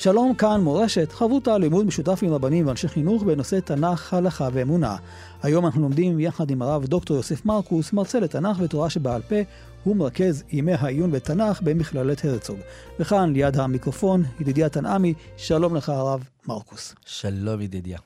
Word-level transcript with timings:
שלום 0.00 0.34
כאן 0.34 0.60
מורשת, 0.60 1.12
חברותא 1.12 1.50
לימוד 1.50 1.86
משותף 1.86 2.20
עם 2.22 2.32
רבנים 2.32 2.66
ואנשי 2.66 2.88
חינוך 2.88 3.22
בנושא 3.22 3.60
תנ"ך, 3.60 4.14
הלכה 4.14 4.48
ואמונה. 4.52 4.96
היום 5.42 5.66
אנחנו 5.66 5.82
לומדים 5.82 6.20
יחד 6.20 6.50
עם 6.50 6.62
הרב 6.62 6.84
דוקטור 6.84 7.16
יוסף 7.16 7.44
מרקוס, 7.46 7.92
מרצה 7.92 8.20
לתנ"ך 8.20 8.56
ותורה 8.60 8.90
שבעל 8.90 9.22
פה, 9.22 9.36
הוא 9.84 9.96
מרכז 9.96 10.44
ימי 10.50 10.72
העיון 10.72 11.10
בתנ"ך 11.10 11.62
במכללת 11.62 12.24
הרצוג. 12.24 12.58
וכאן 13.00 13.32
ליד 13.32 13.56
המיקרופון, 13.56 14.22
ידידיה 14.40 14.68
תנעמי, 14.68 15.14
שלום 15.36 15.76
לך 15.76 15.88
הרב 15.88 16.28
מרקוס. 16.46 16.94
שלום 17.06 17.60
ידידיה. 17.60 17.98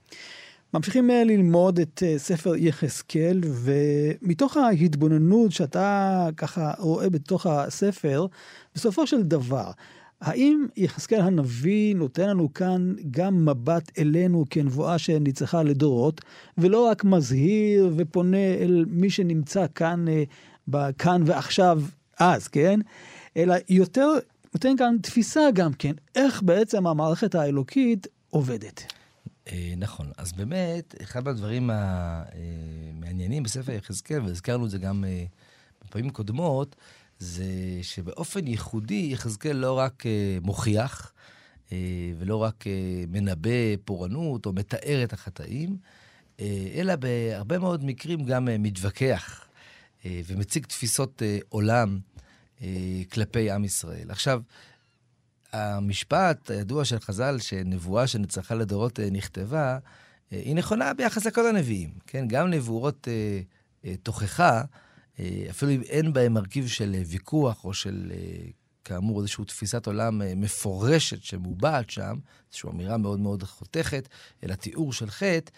ממשיכים 0.75 1.11
אה, 1.11 1.25
ללמוד 1.25 1.79
את 1.79 2.03
אה, 2.07 2.19
ספר 2.19 2.57
יחזקאל, 2.57 3.41
ומתוך 3.45 4.57
ההתבוננות 4.57 5.53
שאתה 5.53 6.29
ככה 6.37 6.73
רואה 6.79 7.11
בתוך 7.11 7.47
הספר, 7.47 8.27
בסופו 8.75 9.07
של 9.07 9.23
דבר, 9.23 9.71
האם 10.23 10.67
יחזקאל 10.77 11.21
הנביא 11.21 11.95
נותן 11.95 12.29
לנו 12.29 12.55
כאן 12.55 12.95
גם 13.11 13.45
מבט 13.45 13.99
אלינו 13.99 14.45
כנבואה 14.51 14.99
שניצחה 14.99 15.63
לדורות, 15.63 16.21
ולא 16.59 16.87
רק 16.87 17.05
מזהיר 17.05 17.95
ופונה 17.97 18.55
אל 18.61 18.85
מי 18.89 19.11
שנמצא 19.11 19.67
כאן, 19.75 20.05
אה, 20.09 20.93
כאן 20.93 21.23
ועכשיו, 21.27 21.83
אז, 22.19 22.49
כן? 22.49 22.81
אלא 23.37 23.55
יותר 23.69 24.09
נותן 24.55 24.77
כאן 24.77 24.97
תפיסה 25.03 25.41
גם 25.55 25.73
כן, 25.73 25.93
איך 26.15 26.43
בעצם 26.43 26.87
המערכת 26.87 27.35
האלוקית 27.35 28.07
עובדת. 28.31 28.93
אה, 29.53 29.75
נכון. 29.77 30.07
אז 30.17 30.33
באמת, 30.33 30.95
אחד 31.03 31.25
מהדברים 31.25 31.71
המעניינים 31.73 33.43
בספר 33.43 33.73
יחזקאל, 33.73 34.21
והזכרנו 34.21 34.65
את 34.65 34.71
זה 34.71 34.79
גם 34.79 35.05
אה, 35.05 35.25
בפעמים 35.85 36.11
קודמות, 36.11 36.77
זה 37.23 37.45
שבאופן 37.83 38.47
ייחודי 38.47 39.09
יחזקאל 39.13 39.57
לא 39.57 39.79
רק 39.79 40.03
uh, 40.03 40.45
מוכיח, 40.45 41.13
uh, 41.69 41.73
ולא 42.19 42.37
רק 42.37 42.63
uh, 42.63 42.67
מנבא 43.09 43.77
פורענות 43.85 44.47
או 44.47 44.53
מתאר 44.53 45.05
את 45.05 45.13
החטאים, 45.13 45.77
אלא 46.75 46.97
בהרבה 46.97 47.59
מאוד 47.59 47.85
מקרים 47.85 48.25
גם 48.25 48.49
מתווכח 48.59 49.49
ומציג 50.05 50.67
תפיסות 50.67 51.23
עולם 51.49 51.99
כלפי 53.13 53.51
עם 53.51 53.65
ישראל. 53.65 54.11
עכשיו, 54.11 54.43
המשפט 55.53 56.51
הידוע 56.51 56.85
של 56.85 56.99
חז"ל, 56.99 57.39
שנבואה 57.39 58.07
שנצרכה 58.07 58.55
לדורות 58.55 59.01
נכתבה, 59.01 59.79
היא 60.31 60.55
נכונה 60.55 60.95
ביחס 60.95 61.27
לכל 61.27 61.47
הנביאים, 61.47 61.91
כן? 62.07 62.29
גם 62.29 62.51
נבואות 62.51 63.09
תוכחה, 64.03 64.59
אה, 64.59 64.63
אפילו 65.51 65.73
אם 65.73 65.83
אין 65.83 66.13
בהם 66.13 66.33
מרכיב 66.33 66.69
של 66.69 66.95
אה, 66.95 67.03
ויכוח 67.07 67.65
או 67.65 67.75
של, 67.75 68.13
אה, 68.15 68.51
כאמור, 68.85 69.21
איזושהי 69.21 69.45
תפיסת 69.45 69.87
עולם 69.87 70.23
מפורשת 70.37 71.23
שמובעת 71.23 71.91
שם, 71.91 72.19
איזושהי 72.49 72.71
אמירה 72.71 72.97
מאוד 72.97 73.21
מאוד 73.21 73.43
חותכת, 73.43 74.09
אלא 74.45 74.55
תיאור 74.55 74.93
של 74.93 75.11
חטא, 75.11 75.51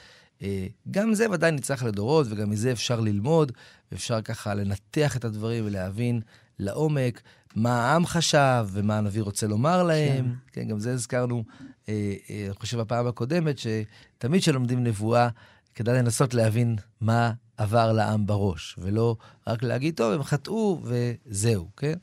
גם 0.91 1.15
זה 1.15 1.31
ודאי 1.31 1.51
ניצח 1.53 1.83
לדורות, 1.83 2.27
וגם 2.31 2.51
מזה 2.51 2.73
אפשר 2.73 3.01
ללמוד, 3.01 3.53
ואפשר 3.93 4.23
ככה 4.23 4.55
לנתח 4.55 5.17
את 5.17 5.25
הדברים 5.25 5.67
ולהבין 5.67 6.21
לעומק 6.59 7.23
מה 7.55 7.91
העם 7.91 8.07
חשב 8.07 8.67
ומה 8.73 8.99
הנביא 8.99 9.23
רוצה 9.23 9.47
לומר 9.47 9.83
להם. 9.83 10.35
כן, 10.53 10.61
כן 10.61 10.69
גם 10.69 10.79
זה 10.79 10.93
הזכרנו, 10.93 11.45
אני 11.89 12.19
חושב, 12.53 12.81
בפעם 12.81 13.07
הקודמת, 13.07 13.57
שתמיד 13.59 14.41
כשלומדים 14.41 14.85
נבואה, 14.85 15.29
כדאי 15.75 15.99
לנסות 15.99 16.35
להבין 16.35 16.77
מה 17.01 17.33
עבר 17.57 17.93
לעם 17.93 18.27
בראש, 18.27 18.77
ולא 18.79 19.17
רק 19.47 19.63
להגיד, 19.63 19.97
טוב, 19.97 20.13
הם 20.13 20.23
חטאו 20.23 20.81
וזהו, 20.85 21.69
כן? 21.77 21.95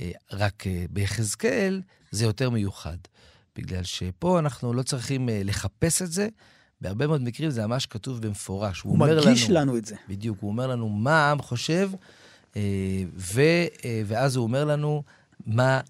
אה, 0.00 0.10
רק 0.32 0.66
אה, 0.66 0.84
ביחזקאל 0.90 1.82
זה 2.10 2.24
יותר 2.24 2.50
מיוחד, 2.50 2.96
בגלל 3.56 3.82
שפה 3.82 4.38
אנחנו 4.38 4.72
לא 4.72 4.82
צריכים 4.82 5.28
אה, 5.28 5.40
לחפש 5.44 6.02
את 6.02 6.12
זה. 6.12 6.28
בהרבה 6.80 7.06
מאוד 7.06 7.22
מקרים 7.22 7.50
זה 7.50 7.66
ממש 7.66 7.86
כתוב 7.86 8.20
במפורש. 8.20 8.80
הוא, 8.80 8.90
הוא 8.90 8.98
מרגיש 8.98 9.50
לנו, 9.50 9.54
לנו 9.54 9.76
את 9.76 9.84
זה. 9.84 9.96
בדיוק, 10.08 10.38
הוא 10.40 10.50
אומר 10.50 10.66
לנו 10.66 10.88
מה 10.88 11.26
העם 11.26 11.42
חושב, 11.42 11.90
ו, 13.16 13.40
ואז 14.06 14.36
הוא 14.36 14.42
אומר 14.42 14.64
לנו 14.64 15.02
מה 15.46 15.80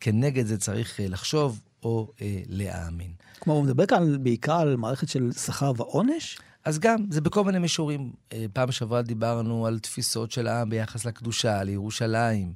כנגד 0.00 0.46
זה 0.46 0.58
צריך 0.58 1.00
לחשוב 1.02 1.60
או 1.82 2.12
להאמין. 2.48 3.12
כלומר, 3.38 3.58
הוא 3.58 3.66
מדבר 3.66 3.86
כאן 3.86 4.22
בעיקר 4.22 4.56
על 4.56 4.76
מערכת 4.76 5.08
של 5.08 5.32
שכר 5.32 5.72
ועונש? 5.76 6.38
אז 6.64 6.78
גם, 6.78 7.06
זה 7.10 7.20
בכל 7.20 7.44
מיני 7.44 7.58
מישורים. 7.58 8.12
אה, 8.32 8.46
פעם 8.52 8.72
שעברה 8.72 9.02
דיברנו 9.02 9.66
על 9.66 9.78
תפיסות 9.78 10.30
של 10.30 10.46
העם 10.46 10.70
ביחס 10.70 11.04
לקדושה, 11.04 11.62
לירושלים, 11.62 12.52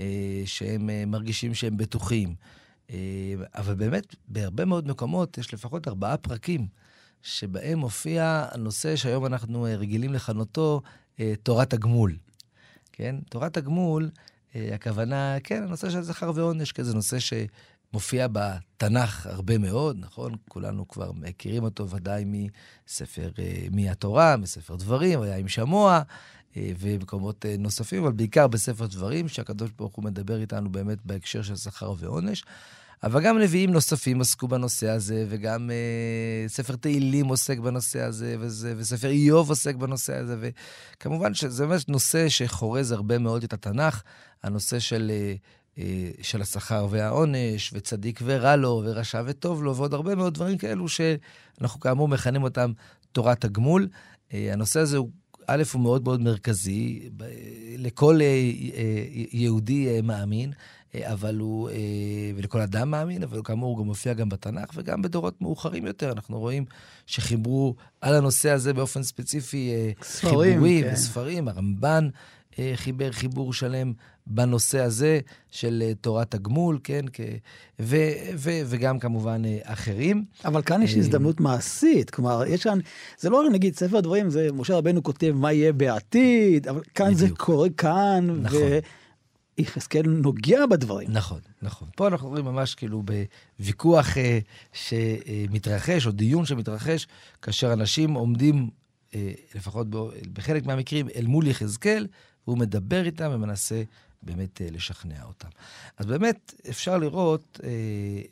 אה, 0.00 0.42
שהם 0.46 0.90
אה, 0.90 1.04
מרגישים 1.06 1.54
שהם 1.54 1.76
בטוחים. 1.76 2.34
אבל 3.54 3.74
באמת, 3.74 4.14
בהרבה 4.28 4.64
מאוד 4.64 4.88
מקומות 4.88 5.38
יש 5.38 5.54
לפחות 5.54 5.88
ארבעה 5.88 6.16
פרקים 6.16 6.66
שבהם 7.22 7.78
מופיע 7.78 8.46
הנושא 8.50 8.96
שהיום 8.96 9.26
אנחנו 9.26 9.66
רגילים 9.78 10.12
לכנותו 10.12 10.82
תורת 11.42 11.72
הגמול. 11.72 12.16
כן? 12.92 13.16
תורת 13.30 13.56
הגמול, 13.56 14.10
הכוונה, 14.54 15.36
כן, 15.44 15.62
הנושא 15.62 15.90
של 15.90 16.02
זכר 16.02 16.32
ועונש, 16.34 16.72
כי 16.72 16.84
זה 16.84 16.94
נושא 16.94 17.18
ש... 17.18 17.32
מופיע 17.92 18.26
בתנ"ך 18.32 19.26
הרבה 19.26 19.58
מאוד, 19.58 19.96
נכון? 20.00 20.32
כולנו 20.48 20.88
כבר 20.88 21.12
מכירים 21.12 21.62
אותו 21.62 21.88
ודאי 21.88 22.24
מספר, 22.24 23.30
אה, 23.38 23.66
מהתורה, 23.70 24.36
מספר 24.36 24.76
דברים, 24.76 25.22
היה 25.22 25.36
עם 25.36 25.48
שמוע 25.48 26.02
אה, 26.56 26.72
ומקומות 26.78 27.46
אה, 27.46 27.54
נוספים, 27.58 28.04
אבל 28.04 28.12
בעיקר 28.12 28.46
בספר 28.46 28.86
דברים, 28.86 29.28
שהקדוש 29.28 29.70
ברוך 29.70 29.94
הוא 29.94 30.04
מדבר 30.04 30.40
איתנו 30.40 30.72
באמת 30.72 30.98
בהקשר 31.04 31.42
של 31.42 31.56
שכר 31.56 31.94
ועונש. 31.98 32.44
אבל 33.02 33.22
גם 33.22 33.38
נביאים 33.38 33.70
נוספים 33.70 34.20
עסקו 34.20 34.48
בנושא 34.48 34.88
הזה, 34.88 35.26
וגם 35.28 35.70
אה, 35.70 36.48
ספר 36.48 36.76
תהילים 36.76 37.26
עוסק 37.26 37.58
בנושא 37.58 38.00
הזה, 38.00 38.36
וזה, 38.40 38.74
וספר 38.76 39.08
איוב 39.08 39.48
עוסק 39.48 39.74
בנושא 39.74 40.14
הזה, 40.14 40.36
וכמובן 40.40 41.34
שזה 41.34 41.66
באמת 41.66 41.88
נושא 41.88 42.28
שחורז 42.28 42.92
הרבה 42.92 43.18
מאוד 43.18 43.44
את 43.44 43.52
התנ"ך, 43.52 44.02
הנושא 44.42 44.78
של 44.78 45.10
אה, 45.14 45.34
של 46.22 46.42
השכר 46.42 46.86
והעונש, 46.90 47.70
וצדיק 47.72 48.20
ורע 48.24 48.56
לו, 48.56 48.82
ורשע 48.84 49.22
וטוב 49.26 49.62
לו, 49.62 49.76
ועוד 49.76 49.94
הרבה 49.94 50.14
מאוד 50.14 50.34
דברים 50.34 50.58
כאלו 50.58 50.88
שאנחנו 50.88 51.80
כאמור 51.80 52.08
מכנים 52.08 52.42
אותם 52.42 52.72
תורת 53.12 53.44
הגמול. 53.44 53.88
אה, 54.34 54.52
הנושא 54.52 54.80
הזה 54.80 54.96
הוא, 54.96 55.10
א', 55.46 55.62
הוא 55.72 55.82
מאוד 55.82 56.04
מאוד 56.04 56.20
מרכזי 56.20 57.10
לכל 57.78 58.20
אה, 58.20 58.50
יהודי 59.32 60.00
מאמין, 60.02 60.52
אבל 61.00 61.38
הוא, 61.38 61.70
ולכל 62.36 62.60
אדם 62.60 62.90
מאמין, 62.90 63.22
אבל 63.22 63.40
כאמור 63.44 63.70
הוא 63.70 63.78
גם 63.78 63.84
מופיע 63.84 64.14
גם 64.14 64.28
בתנ"ך 64.28 64.70
וגם 64.74 65.02
בדורות 65.02 65.42
מאוחרים 65.42 65.86
יותר. 65.86 66.12
אנחנו 66.12 66.38
רואים 66.38 66.64
שחיברו 67.06 67.74
על 68.00 68.14
הנושא 68.14 68.50
הזה 68.50 68.72
באופן 68.72 69.02
ספציפי 69.02 69.70
ספרים, 70.02 70.32
חיבורים 70.32 70.84
כן. 70.84 70.90
וספרים, 70.92 71.48
הרמב"ן. 71.48 72.08
חיבר 72.74 73.12
חיבור 73.12 73.52
שלם 73.52 73.92
בנושא 74.26 74.80
הזה 74.80 75.20
של 75.50 75.82
אה, 75.86 75.94
תורת 75.94 76.34
הגמול, 76.34 76.78
כן? 76.84 77.04
ו, 77.80 77.96
ו, 78.34 78.50
וגם 78.66 78.98
כמובן 78.98 79.44
אה, 79.44 79.58
אחרים. 79.62 80.24
אבל 80.44 80.62
כאן 80.62 80.82
יש 80.82 80.94
אה, 80.94 80.98
הזדמנות 80.98 81.40
מעשית, 81.40 82.10
כלומר, 82.10 82.42
יש 82.46 82.62
כאן, 82.62 82.78
זה 83.18 83.30
לא 83.30 83.42
רק 83.42 83.52
נגיד 83.52 83.76
ספר 83.76 84.00
דברים, 84.00 84.30
זה 84.30 84.48
משה 84.52 84.76
רבנו 84.76 85.02
כותב 85.02 85.32
מה 85.34 85.52
יהיה 85.52 85.72
בעתיד, 85.72 86.68
אבל 86.68 86.80
כאן 86.94 87.14
בדיוק. 87.14 87.20
זה 87.20 87.36
קורה 87.36 87.68
כאן, 87.70 88.40
נכון. 88.42 88.58
ויחזקאל 89.58 90.02
נוגע 90.06 90.66
בדברים. 90.66 91.08
נכון, 91.10 91.40
נכון. 91.62 91.88
פה 91.96 92.08
אנחנו 92.08 92.28
רואים 92.28 92.44
ממש 92.44 92.74
כאילו 92.74 93.02
בוויכוח 93.58 94.18
אה, 94.18 94.38
שמתרחש, 94.72 96.06
או 96.06 96.12
דיון 96.12 96.46
שמתרחש, 96.46 97.06
כאשר 97.42 97.72
אנשים 97.72 98.14
עומדים, 98.14 98.70
אה, 99.14 99.32
לפחות 99.54 99.86
בחלק 100.32 100.66
מהמקרים, 100.66 101.08
אל 101.16 101.26
מול 101.26 101.46
יחזקאל, 101.46 102.06
והוא 102.46 102.58
מדבר 102.58 103.04
איתם 103.06 103.30
ומנסה 103.32 103.82
באמת 104.22 104.62
אה, 104.62 104.66
לשכנע 104.70 105.22
אותם. 105.24 105.48
אז 105.98 106.06
באמת 106.06 106.54
אפשר 106.70 106.98
לראות 106.98 107.60
אה, 107.64 107.68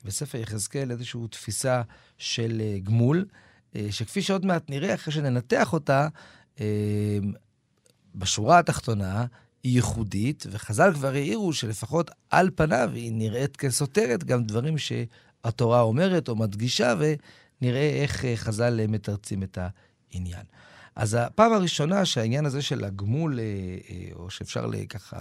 בספר 0.05 0.39
יחזקאל 0.39 0.91
איזושהי 0.91 1.21
תפיסה 1.31 1.83
של 2.19 2.63
אה, 2.65 2.79
גמול, 2.83 3.25
אה, 3.77 3.87
שכפי 3.91 4.23
שעוד 4.23 4.47
מעט 4.47 4.71
נראה, 4.71 4.95
אחרי 4.95 5.13
שננתח 5.13 5.73
אותה, 5.73 6.09
אה, 6.61 7.19
בשורה 8.15 8.59
התחתונה 8.59 9.25
היא 9.63 9.75
ייחודית, 9.75 10.47
וחז"ל 10.51 10.95
כבר 10.95 11.13
העירו 11.13 11.53
שלפחות 11.53 12.11
על 12.31 12.51
פניו 12.55 12.91
היא 12.95 13.13
נראית 13.13 13.57
כסותרת 13.57 14.25
גם 14.25 14.45
דברים 14.45 14.79
ש... 14.79 14.93
התורה 15.45 15.81
אומרת 15.81 16.29
או 16.29 16.37
מדגישה, 16.37 16.95
ונראה 16.99 17.91
איך 18.03 18.25
אה, 18.25 18.37
חז"ל 18.37 18.87
מתרצים 18.87 19.43
את 19.43 19.59
העניין. 20.13 20.43
אז 20.97 21.15
הפעם 21.15 21.53
הראשונה 21.53 22.05
שהעניין 22.05 22.47
הזה 22.47 22.63
של 22.63 22.85
הגמול, 22.85 23.39
או 24.13 24.31
שאפשר 24.31 24.71
ככה 24.89 25.19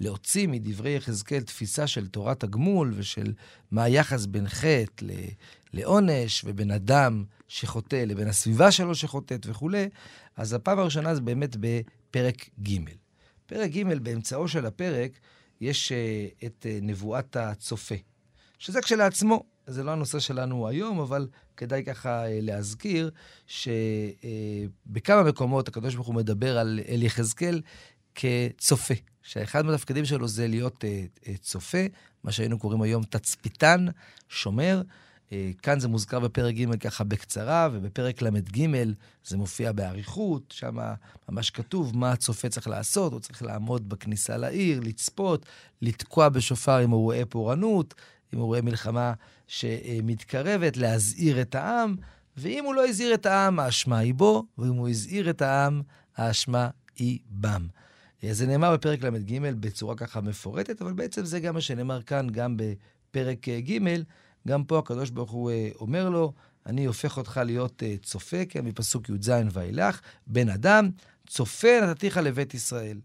להוציא 0.00 0.48
מדברי 0.48 0.90
יחזקאל 0.90 1.40
תפיסה 1.40 1.86
של 1.86 2.06
תורת 2.06 2.44
הגמול 2.44 2.94
ושל 2.96 3.32
מה 3.70 3.82
היחס 3.82 4.26
בין 4.26 4.48
חטא 4.48 5.04
לעונש 5.72 6.44
ובין 6.44 6.70
אדם 6.70 7.24
שחוטא 7.48 7.96
לבין 7.96 8.28
הסביבה 8.28 8.70
שלו 8.70 8.94
שחוטאת 8.94 9.46
וכולי, 9.46 9.88
אז 10.36 10.52
הפעם 10.52 10.78
הראשונה 10.78 11.14
זה 11.14 11.20
באמת 11.20 11.56
בפרק 11.60 12.48
ג'. 12.62 12.78
פרק 13.46 13.70
ג', 13.70 13.98
באמצעו 14.02 14.48
של 14.48 14.66
הפרק, 14.66 15.10
יש 15.60 15.92
uh, 15.92 16.44
את 16.46 16.66
uh, 16.68 16.84
נבואת 16.84 17.36
הצופה, 17.36 17.94
שזה 18.58 18.80
כשלעצמו, 18.80 19.44
זה 19.66 19.82
לא 19.82 19.90
הנושא 19.90 20.18
שלנו 20.18 20.68
היום, 20.68 21.00
אבל 21.00 21.28
כדאי 21.56 21.84
ככה 21.84 22.24
uh, 22.24 22.28
להזכיר 22.30 23.10
שבכמה 23.46 25.22
מקומות 25.22 25.68
הקדוש 25.68 25.94
ברוך 25.94 26.06
הוא 26.06 26.14
מדבר 26.14 26.58
על 26.58 26.80
אל 26.88 27.02
יחזקאל 27.02 27.62
כצופה, 28.14 28.94
שאחד 29.28 29.66
מהתפקידים 29.66 30.04
שלו 30.04 30.28
זה 30.28 30.48
להיות 30.48 30.84
uh, 30.84 31.24
uh, 31.24 31.28
צופה, 31.40 31.86
מה 32.24 32.32
שהיינו 32.32 32.58
קוראים 32.58 32.82
היום 32.82 33.04
תצפיתן, 33.04 33.86
שומר. 34.28 34.82
אה, 35.32 35.50
כאן 35.62 35.80
זה 35.80 35.88
מוזכר 35.88 36.20
בפרק 36.20 36.54
ג' 36.54 36.76
ככה 36.76 37.04
בקצרה, 37.04 37.68
ובפרק 37.72 38.22
ל"ג 38.22 38.68
זה 39.24 39.36
מופיע 39.36 39.72
באריכות, 39.72 40.54
שם 40.56 40.76
ממש 41.28 41.50
כתוב 41.50 41.96
מה 41.96 42.12
הצופה 42.12 42.48
צריך 42.48 42.68
לעשות, 42.68 43.12
הוא 43.12 43.20
צריך 43.20 43.42
לעמוד 43.42 43.88
בכניסה 43.88 44.36
לעיר, 44.36 44.80
לצפות, 44.80 45.46
לתקוע 45.82 46.28
בשופר 46.28 46.84
אם 46.84 46.90
הוא 46.90 47.00
רואה 47.00 47.22
פורענות, 47.28 47.94
אם 48.34 48.38
הוא 48.38 48.46
רואה 48.46 48.62
מלחמה 48.62 49.12
שמתקרבת, 49.46 50.76
להזהיר 50.76 51.40
את 51.40 51.54
העם, 51.54 51.96
ואם 52.36 52.64
הוא 52.64 52.74
לא 52.74 52.86
הזהיר 52.86 53.14
את 53.14 53.26
העם, 53.26 53.60
האשמה 53.60 53.98
היא 53.98 54.14
בו, 54.14 54.44
ואם 54.58 54.74
הוא 54.74 54.88
הזהיר 54.88 55.30
את 55.30 55.42
העם, 55.42 55.82
האשמה 56.16 56.68
היא 56.96 57.18
בם. 57.30 57.66
אז 58.22 58.38
זה 58.38 58.46
נאמר 58.46 58.72
בפרק 58.74 59.02
ל"ג 59.02 59.38
בצורה 59.60 59.96
ככה 59.96 60.20
מפורטת, 60.20 60.82
אבל 60.82 60.92
בעצם 60.92 61.24
זה 61.24 61.40
גם 61.40 61.54
מה 61.54 61.60
שנאמר 61.60 62.02
כאן, 62.02 62.26
גם 62.30 62.56
בפרק 62.56 63.48
ג', 63.48 64.02
גם 64.48 64.64
פה 64.64 64.78
הקדוש 64.78 65.10
ברוך 65.10 65.30
הוא 65.30 65.50
אה, 65.50 65.68
אומר 65.80 66.08
לו, 66.08 66.32
אני 66.66 66.84
הופך 66.84 67.16
אותך 67.16 67.40
להיות 67.44 67.82
אה, 67.82 67.94
צופה, 68.02 68.44
כן, 68.48 68.64
מפסוק 68.64 69.08
י"ז 69.08 69.30
ואילך, 69.52 70.00
בן 70.26 70.48
אדם, 70.48 70.90
צופה 71.26 71.80
נתתיך 71.90 72.16
לבית 72.16 72.54
ישראל. 72.54 73.00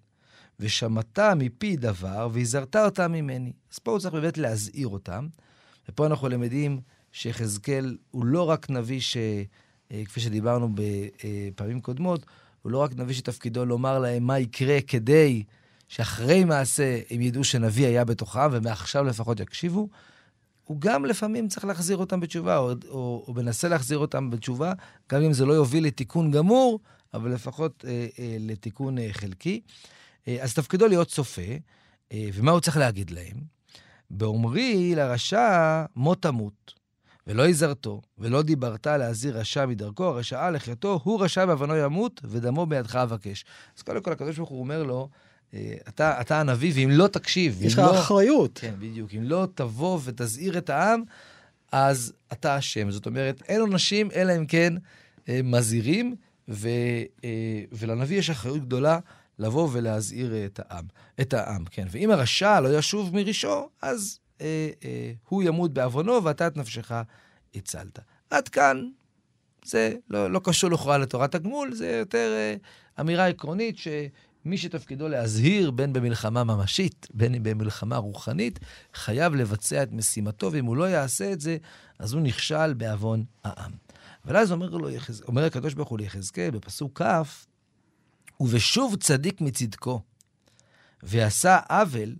ושמעת 0.60 1.19
מפי 1.19 1.77
דבר, 1.77 2.30
והזהרת 2.33 2.75
אותם 2.75 3.12
ממני. 3.12 3.54
אז 3.74 3.80
פה 3.80 3.92
הוא 3.92 4.00
צריך 4.00 4.13
באמת 4.13 4.38
להזהיר 4.38 4.88
אותם. 4.88 5.27
ופה 5.89 6.06
אנחנו 6.06 6.30
למדים 6.30 6.81
שיחזקאל 7.12 7.98
הוא 8.12 8.25
לא 8.25 8.50
רק 8.50 8.69
נביא 8.69 9.00
ש... 9.00 9.18
אה, 9.92 10.06
כפי 10.06 10.19
שדיברנו 10.19 10.69
בפעמים 10.75 11.81
קודמות, 11.81 12.25
הוא 12.63 12.71
לא 12.71 12.77
רק 12.77 12.92
נביא 12.95 13.15
שתפקידו 13.15 13.65
לומר 13.65 14.00
להם 14.00 14.24
מה 14.24 14.39
יקרה 14.39 14.81
כדי 14.81 15.44
שאחרי 15.88 16.44
מעשה 16.44 17.00
הם 17.10 17.21
ידעו 17.21 17.44
שנביא 17.44 17.88
היה 17.88 18.06
בתוכם, 18.06 18.50
ומעכשיו 18.51 19.04
לפחות 19.04 19.39
יקשיבו, 19.39 19.88
הוא 20.63 20.77
גם 20.80 21.06
לפעמים 21.06 21.48
צריך 21.48 21.65
להחזיר 21.65 21.98
אותם 21.98 22.19
בתשובה, 22.19 22.57
או, 22.57 22.71
או, 22.89 23.25
או 23.27 23.33
מנסה 23.33 23.68
להחזיר 23.68 23.98
אותם 23.98 24.30
בתשובה, 24.30 24.74
גם 25.12 25.21
אם 25.21 25.33
זה 25.33 25.45
לא 25.45 25.54
יוביל 25.54 25.86
לתיקון 25.86 26.31
גמור, 26.31 26.80
אבל 27.13 27.33
לפחות 27.33 27.86
אה, 27.88 28.07
אה, 28.19 28.38
לתיקון 28.39 28.98
אה, 28.98 29.09
חלקי. 29.12 29.62
אה, 30.27 30.38
אז 30.42 30.54
תפקידו 30.54 30.88
להיות 30.88 31.07
צופה, 31.07 31.42
אה, 32.12 32.30
ומה 32.33 32.51
הוא 32.51 32.59
צריך 32.59 32.77
להגיד 32.77 33.12
להם? 33.12 33.38
באומרי 34.09 34.95
לרשע 34.95 35.86
מות 35.95 36.21
תמות, 36.21 36.74
ולא 37.28 37.48
יזרתו, 37.48 38.02
ולא 38.18 38.42
דיברת 38.42 38.88
להזהיר 38.88 39.38
רשע 39.38 39.66
מדרכו, 39.66 40.04
הרשעה 40.04 40.52
לחייתו, 40.52 41.00
הוא 41.04 41.24
רשע 41.24 41.46
בעוונו 41.46 41.75
ימות, 41.75 42.22
ודמו 42.24 42.66
בידך 42.66 42.96
אבקש. 42.96 43.46
אז 43.78 43.81
קודם 43.81 44.02
כל, 44.02 44.12
הקדוש 44.12 44.38
ברוך 44.38 44.50
הוא 44.50 44.60
אומר 44.60 44.84
לו, 44.84 45.10
אה, 45.54 45.75
אתה, 45.88 46.22
אתה 46.22 46.40
הנביא, 46.40 46.72
ואם 46.75 46.90
לא 46.92 47.08
תקשיב, 47.08 47.62
יש 47.62 47.74
לך 47.74 47.80
לא, 47.80 48.00
אחריות. 48.00 48.60
כן, 48.62 48.74
בדיוק. 48.80 49.12
אם 49.14 49.24
לא 49.24 49.48
תבוא 49.56 50.00
ותזהיר 50.04 50.58
את 50.58 50.70
העם, 50.70 51.04
אז 51.72 52.14
אתה 52.31 52.58
אשם. 52.58 52.92
זאת 52.92 53.06
אומרת, 53.06 53.42
אין 53.48 53.62
עונשים, 53.62 54.12
אלא 54.16 54.38
אם 54.38 54.46
כן 54.46 54.74
אה, 55.30 55.40
מזהירים, 55.44 56.16
ו, 56.50 56.69
אה, 57.24 57.64
ולנביא 57.72 58.18
יש 58.18 58.30
אחריות 58.30 58.62
גדולה 58.62 59.00
לבוא 59.40 59.69
ולהזהיר 59.72 60.46
את 60.46 60.60
העם. 60.66 60.86
את 61.22 61.34
העם, 61.34 61.66
כן. 61.66 61.88
ואם 61.92 62.12
הרשע 62.12 62.60
לא 62.60 62.78
ישוב 62.78 63.16
מראשו, 63.16 63.69
אז 63.81 64.19
אה, 64.41 64.69
אה, 64.85 65.12
הוא 65.30 65.44
ימות 65.44 65.74
בעוונו, 65.74 66.24
ואתה 66.24 66.47
את 66.47 66.57
נפשך 66.57 66.91
הצלת. 67.56 68.00
עד 68.30 68.47
כאן 68.47 68.89
זה 69.65 69.94
לא, 70.09 70.31
לא 70.31 70.41
קשור 70.44 70.71
לכאורה 70.71 70.97
לתורת 70.97 71.35
הגמול, 71.35 71.74
זה 71.74 71.88
יותר 71.88 72.31
אה, 72.33 72.56
אמירה 73.01 73.27
עקרונית 73.27 73.77
ש... 73.77 73.88
מי 74.45 74.57
שתפקידו 74.57 75.07
להזהיר, 75.07 75.71
בין 75.71 75.94
במלחמה 75.94 76.44
ממשית, 76.44 77.07
בין 77.13 77.44
במלחמה 77.44 77.97
רוחנית, 77.97 78.59
חייב 78.94 79.35
לבצע 79.35 79.83
את 79.83 79.91
משימתו, 79.91 80.51
ואם 80.51 80.65
הוא 80.65 80.77
לא 80.77 80.83
יעשה 80.83 81.33
את 81.33 81.41
זה, 81.41 81.57
אז 82.00 82.13
הוא 82.13 82.21
נכשל 82.21 82.74
בעוון 82.74 83.24
העם. 83.44 83.71
אבל 84.25 84.38
אז 84.38 84.51
אומר, 84.51 84.69
לו, 84.69 84.89
אומר 85.27 85.45
הקדוש 85.45 85.74
ברוך 85.74 85.89
הוא 85.89 86.00
ליחזקאל 86.00 86.50
בפסוק 86.50 87.01
כ', 87.01 87.06
ובשוב 88.39 88.95
צדיק 88.95 89.41
מצדקו, 89.41 90.01
ועשה 91.03 91.59
עוול, 91.69 92.15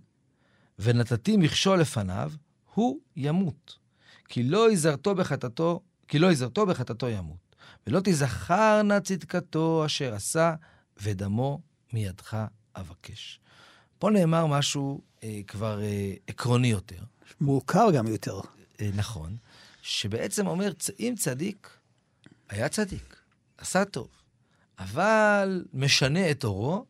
ונתתי 0.78 1.36
מכשול 1.36 1.80
לפניו, 1.80 2.32
הוא 2.74 2.98
ימות. 3.16 3.78
כי 4.28 4.42
לא 4.42 4.72
יזרתו 4.72 5.14
בחטאתו, 5.14 5.80
כי 6.08 6.18
לא 6.18 6.32
יזרתו 6.32 6.66
בחטאתו 6.66 7.08
ימות. 7.08 7.56
ולא 7.86 8.00
תזכרנה 8.04 9.00
צדקתו 9.00 9.86
אשר 9.86 10.14
עשה, 10.14 10.54
ודמו 11.02 11.60
מידך 11.92 12.36
אבקש. 12.76 13.40
פה 13.98 14.10
נאמר 14.10 14.46
משהו 14.46 15.00
אה, 15.22 15.40
כבר 15.46 15.82
אה, 15.82 16.14
עקרוני 16.26 16.68
יותר. 16.68 17.02
מוכר 17.40 17.86
גם 17.94 18.06
יותר. 18.06 18.40
אה, 18.80 18.90
נכון, 18.94 19.36
שבעצם 19.82 20.46
אומר, 20.46 20.72
אם 21.00 21.14
צדיק, 21.18 21.70
היה 22.48 22.68
צדיק, 22.68 23.16
עשה 23.58 23.84
טוב, 23.84 24.08
אבל 24.78 25.64
משנה 25.72 26.30
את 26.30 26.44
אורו, 26.44 26.84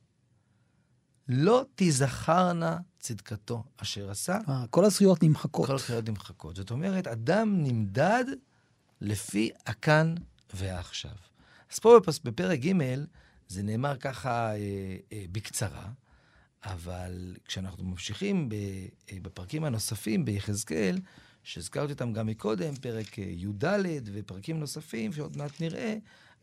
לא 1.28 1.64
תזכרנה 1.74 2.78
צדקתו 3.04 3.62
אשר 3.76 4.10
עשה. 4.10 4.38
אה, 4.48 4.64
כל 4.70 4.84
הזכויות 4.84 5.22
נמחקות. 5.22 5.66
כל 5.66 5.74
הזכויות 5.74 6.08
נמחקות. 6.08 6.56
זאת 6.56 6.70
אומרת, 6.70 7.06
אדם 7.06 7.62
נמדד 7.62 8.24
לפי 9.00 9.50
הכאן 9.66 10.14
והעכשיו. 10.54 11.14
אז 11.72 11.78
פה 11.78 11.98
בפרק 12.24 12.60
ג' 12.60 12.72
זה 13.48 13.62
נאמר 13.62 13.96
ככה 13.96 14.54
אה, 14.54 14.56
אה, 15.12 15.24
בקצרה, 15.32 15.88
אבל 16.64 17.36
כשאנחנו 17.44 17.84
ממשיכים 17.84 18.48
ב, 18.48 18.54
אה, 19.12 19.18
בפרקים 19.22 19.64
הנוספים 19.64 20.24
ביחזקאל, 20.24 20.98
שהזכרתי 21.42 21.92
אותם 21.92 22.12
גם 22.12 22.26
מקודם, 22.26 22.74
פרק 22.74 23.18
אה, 23.18 23.24
י"ד 23.24 23.64
ופרקים 24.12 24.60
נוספים 24.60 25.12
שעוד 25.12 25.36
מעט 25.36 25.60
נראה, 25.60 25.96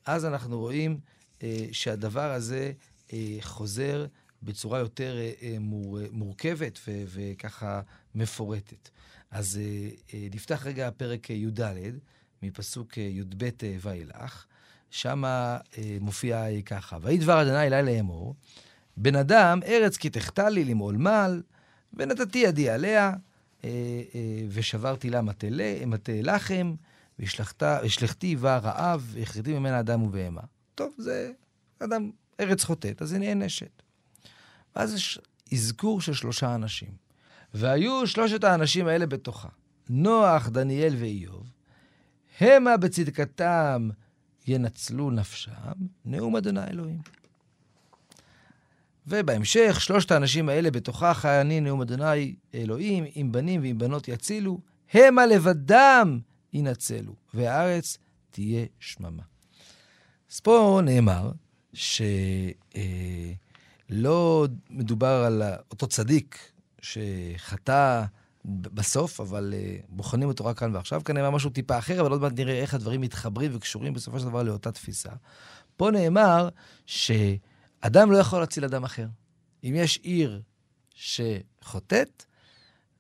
אז 0.06 0.26
אנחנו 0.26 0.60
רואים 0.60 1.00
אה, 1.44 1.68
שהדבר 1.72 2.32
הזה 2.32 2.72
אה, 3.14 3.38
חוזר 3.42 4.06
בצורה 4.44 4.80
יותר 4.80 5.18
אה, 5.18 5.32
אה 5.42 5.60
מור, 5.60 6.00
מורכבת 6.12 6.80
ו, 6.88 7.04
וככה 7.08 7.82
מפורטת. 8.16 8.90
אז 9.32 9.60
אה, 9.62 9.90
אה, 10.14 10.28
נפתח 10.34 10.66
רגע 10.66 10.90
פרק 10.92 11.30
י"ד, 11.30 11.62
מפסוק 12.44 12.98
אה, 12.98 13.04
י"ב 13.04 13.44
אה, 13.44 13.76
ואילך. 13.82 14.46
שם 14.92 15.26
אה, 15.26 15.62
מופיע 16.02 16.62
ככה, 16.66 16.98
ויהי 17.02 17.18
דבר 17.18 17.42
אדוני 17.42 17.68
אלי 17.68 17.96
לאמור, 17.96 18.36
בן 18.98 19.16
אדם, 19.16 19.60
ארץ 19.66 19.98
כי 19.98 20.10
תחטא 20.10 20.42
לי 20.42 20.64
למעול 20.66 20.96
מעל, 20.98 21.42
ונתתי 21.94 22.38
ידי 22.38 22.70
עליה, 22.70 23.14
אה, 23.64 23.70
אה, 24.16 24.44
ושברתי 24.50 25.10
לה 25.10 25.22
מטה 25.86 26.12
לחם, 26.24 26.76
והשלכתי 27.20 28.36
בה 28.36 28.58
רעב, 28.58 29.10
והכרתי 29.14 29.54
ממנה 29.54 29.80
אדם 29.80 30.04
ובהמה. 30.04 30.42
טוב, 30.76 30.94
זה 30.98 31.32
אדם, 31.80 32.12
ארץ 32.40 32.64
חוטאת, 32.64 33.02
אז 33.02 33.14
היא 33.14 33.20
נענשת. 33.20 33.82
ואז 34.76 34.94
יש 34.94 35.20
אזכור 35.54 36.02
של 36.02 36.14
שלושה 36.14 36.56
אנשים. 36.56 36.90
והיו 37.54 38.08
שלושת 38.08 38.44
האנשים 38.44 38.88
האלה 38.88 39.06
בתוכה, 39.06 39.50
נוח, 39.90 40.50
דניאל 40.50 40.96
ואיוב, 41.00 41.48
המה 42.40 42.78
בצדקתם 42.78 43.90
ינצלו 44.48 45.12
נפשם, 45.12 45.52
נאום 46.06 46.36
אדוני 46.36 46.68
אלוהים. 46.70 47.02
ובהמשך, 49.08 49.82
שלושת 49.82 50.12
האנשים 50.12 50.50
האלה 50.50 50.72
בתוכה 50.72 51.14
חי 51.14 51.42
אני 51.42 51.62
נאום 51.62 51.82
אדוני 51.82 52.36
אלוהים, 52.54 53.04
עם 53.16 53.32
בנים 53.32 53.62
ועם 53.62 53.78
בנות 53.78 54.08
יצילו, 54.08 54.60
המה 54.94 55.26
לבדם 55.26 56.20
ינצלו, 56.54 57.16
והארץ 57.34 57.98
תהיה 58.32 58.66
שממה. 58.80 59.24
אז 60.32 60.40
פה 60.40 60.82
נאמר 60.84 61.32
שלא 61.74 62.06
אה, 62.76 63.32
מדובר 64.70 65.24
על 65.26 65.44
אותו 65.72 65.88
צדיק 65.88 66.52
שחטא 66.82 68.04
בסוף, 68.46 69.20
אבל 69.20 69.54
uh, 69.54 69.86
בוחנים 69.90 70.28
אותו 70.28 70.46
רק 70.46 70.60
כאן 70.60 70.76
ועכשיו. 70.76 71.02
נאמר 71.14 71.30
משהו 71.30 71.50
טיפה 71.50 71.78
אחר, 71.78 72.02
אבל 72.02 72.12
עוד 72.12 72.22
מעט 72.22 72.34
נראה 72.36 72.54
איך 72.54 72.74
הדברים 72.74 73.02
מתחברים 73.02 73.52
וקשורים 73.56 73.94
בסופו 73.94 74.20
של 74.20 74.26
דבר 74.26 74.44
לאותה 74.44 74.72
תפיסה. 74.72 75.10
פה 75.78 75.92
נאמר 75.92 76.50
שאדם 76.86 78.12
לא 78.12 78.18
יכול 78.18 78.40
להציל 78.40 78.66
אדם 78.66 78.84
אחר. 78.84 79.08
אם 79.64 79.74
יש 79.76 80.00
עיר 80.04 80.42
שחוטאת, 80.94 82.26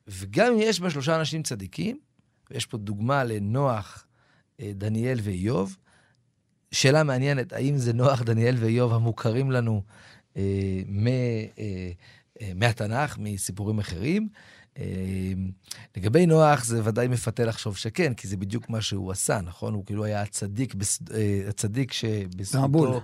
וגם 0.08 0.54
אם 0.54 0.60
יש 0.62 0.80
בה 0.80 0.90
שלושה 0.90 1.16
אנשים 1.16 1.44
צדיקים, 1.44 2.00
ויש 2.52 2.66
פה 2.66 2.78
דוגמה 2.78 3.24
לנוח, 3.24 4.06
אה, 4.60 4.72
דניאל 4.76 5.20
ואיוב, 5.24 5.78
שאלה 6.72 7.04
מעניינת, 7.04 7.54
האם 7.54 7.78
זה 7.78 7.94
נוח, 7.94 8.22
דניאל 8.22 8.56
ואיוב 8.60 8.94
המוכרים 8.94 9.52
לנו 9.52 9.84
אה, 9.86 10.21
מ, 10.88 11.08
אה, 11.08 11.12
אה, 12.42 12.52
מהתנ"ך, 12.56 13.18
מסיפורים 13.20 13.80
אחרים? 13.80 14.30
אה, 14.78 14.84
לגבי 15.98 16.26
נוח, 16.26 16.64
זה 16.64 16.82
ודאי 16.84 17.08
מפתה 17.08 17.46
לחשוב 17.46 17.78
שכן, 17.78 18.14
כי 18.14 18.28
זה 18.28 18.38
בדיוק 18.38 18.70
מה 18.70 18.82
שהוא 18.82 19.12
עשה, 19.12 19.42
נכון? 19.42 19.74
הוא 19.74 19.86
כאילו 19.86 20.04
היה 20.06 20.22
הצדיק, 20.22 20.76
אה, 21.14 21.42
הצדיק 21.50 21.94
שבזכותו... 21.94 23.02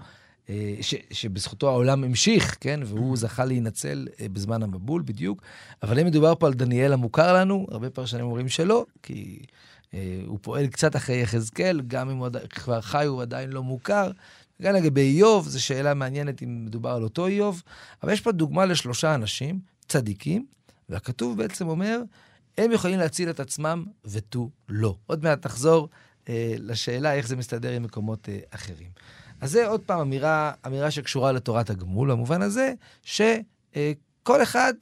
אה, 0.50 0.75
ש, 0.81 0.96
שבזכותו 1.12 1.69
העולם 1.69 2.03
המשיך, 2.03 2.57
כן? 2.60 2.79
והוא 2.86 3.13
mm-hmm. 3.13 3.19
זכה 3.19 3.46
להינצל 3.46 4.07
אה, 4.22 4.29
בזמן 4.29 4.63
המבול 4.63 5.01
בדיוק. 5.05 5.41
אבל 5.84 6.00
אם 6.00 6.05
מדובר 6.05 6.36
פה 6.36 6.48
על 6.48 6.53
דניאל 6.53 6.93
המוכר 6.93 7.34
לנו, 7.34 7.67
הרבה 7.72 7.89
פרשנים 7.89 8.25
אומרים 8.25 8.50
שלא, 8.50 8.86
כי 9.03 9.39
אה, 9.93 10.19
הוא 10.25 10.39
פועל 10.41 10.67
קצת 10.67 10.96
אחרי 10.96 11.22
יחזקאל, 11.22 11.81
גם 11.88 12.10
אם 12.10 12.17
הוא 12.17 12.27
כבר 12.50 12.81
חי 12.81 13.05
הוא 13.05 13.22
עדיין 13.22 13.50
לא 13.50 13.63
מוכר. 13.63 14.12
גם 14.62 14.74
לגבי 14.76 15.02
איוב, 15.02 15.48
זו 15.48 15.64
שאלה 15.64 15.94
מעניינת 15.94 16.44
אם 16.44 16.66
מדובר 16.66 16.90
על 16.90 17.04
אותו 17.04 17.28
איוב. 17.28 17.64
אבל 18.04 18.14
יש 18.14 18.22
פה 18.22 18.32
דוגמה 18.32 18.66
לשלושה 18.66 19.16
אנשים, 19.16 19.60
צדיקים, 19.88 20.46
והכתוב 20.90 21.38
בעצם 21.38 21.68
אומר, 21.68 22.02
הם 22.58 22.72
יכולים 22.72 23.00
להציל 23.00 23.30
את 23.30 23.40
עצמם 23.40 23.86
ותו 24.06 24.50
לא. 24.70 24.96
עוד 25.06 25.24
מעט 25.24 25.46
נחזור 25.46 25.90
אה, 26.30 26.56
לשאלה 26.60 27.14
איך 27.14 27.28
זה 27.28 27.36
מסתדר 27.36 27.72
עם 27.72 27.84
מקומות 27.84 28.30
אה, 28.30 28.40
אחרים. 28.50 28.90
אז 29.42 29.52
זה 29.52 29.68
עוד 29.68 29.82
פעם 29.82 30.00
אמירה, 30.00 30.52
אמירה 30.68 30.92
שקשורה 30.92 31.32
לתורת 31.32 31.70
הגמול, 31.70 32.12
במובן 32.12 32.42
הזה 32.42 32.74
שכל 33.04 34.44
אחד 34.44 34.74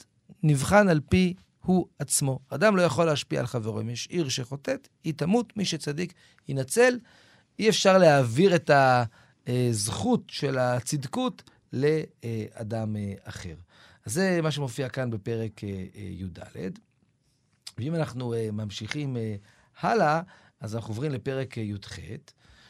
נבחן 0.44 0.90
על 0.90 1.00
פי 1.10 1.34
הוא 1.62 1.88
עצמו. 2.00 2.40
אדם 2.50 2.76
לא 2.76 2.82
יכול 2.82 3.06
להשפיע 3.06 3.40
על 3.40 3.48
חברו. 3.48 3.82
אם 3.82 3.90
יש 3.90 4.08
עיר 4.08 4.30
שחוטאת, 4.30 4.88
היא 5.04 5.14
תמות, 5.14 5.58
מי 5.58 5.66
שצדיק 5.66 6.14
ינצל. 6.48 7.00
אי 7.60 7.70
אפשר 7.70 7.98
להעביר 7.98 8.56
את 8.56 8.70
הזכות 9.48 10.24
של 10.28 10.58
הצדקות 10.58 11.44
לאדם 11.74 12.96
אחר. 13.24 13.56
אז 14.06 14.14
זה 14.14 14.40
מה 14.44 14.52
שמופיע 14.52 14.90
כאן 14.90 15.10
בפרק 15.10 15.64
י"ד. 15.96 16.40
ואם 17.78 17.96
אנחנו 17.96 18.34
ממשיכים 18.54 19.18
הלאה, 19.80 20.22
אז 20.60 20.76
אנחנו 20.76 20.92
עוברים 20.92 21.12
לפרק 21.12 21.58
י"ח. 21.58 22.00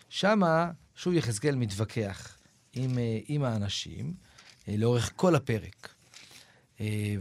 שמה 0.09 0.71
שוב 0.95 1.13
יחזקאל 1.13 1.55
מתווכח 1.55 2.37
עם, 2.73 2.97
אה, 2.99 3.19
עם 3.27 3.43
האנשים 3.43 4.13
אה, 4.67 4.77
לאורך 4.77 5.11
כל 5.15 5.35
הפרק, 5.35 5.95
אה, 6.81 7.15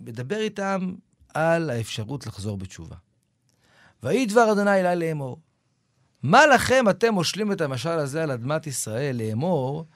ומדבר 0.00 0.40
איתם 0.40 0.94
על 1.34 1.70
האפשרות 1.70 2.26
לחזור 2.26 2.56
בתשובה. 2.56 2.96
ויהי 4.02 4.26
דבר 4.26 4.52
אדוני 4.52 4.80
אלי 4.80 4.96
לאמור, 4.96 5.40
מה 6.22 6.46
לכם 6.46 6.84
אתם 6.90 7.14
מושלים 7.14 7.52
את 7.52 7.60
המשל 7.60 7.88
הזה 7.88 8.22
על 8.22 8.30
אדמת 8.30 8.66
ישראל 8.66 9.16
לאמור, 9.16 9.86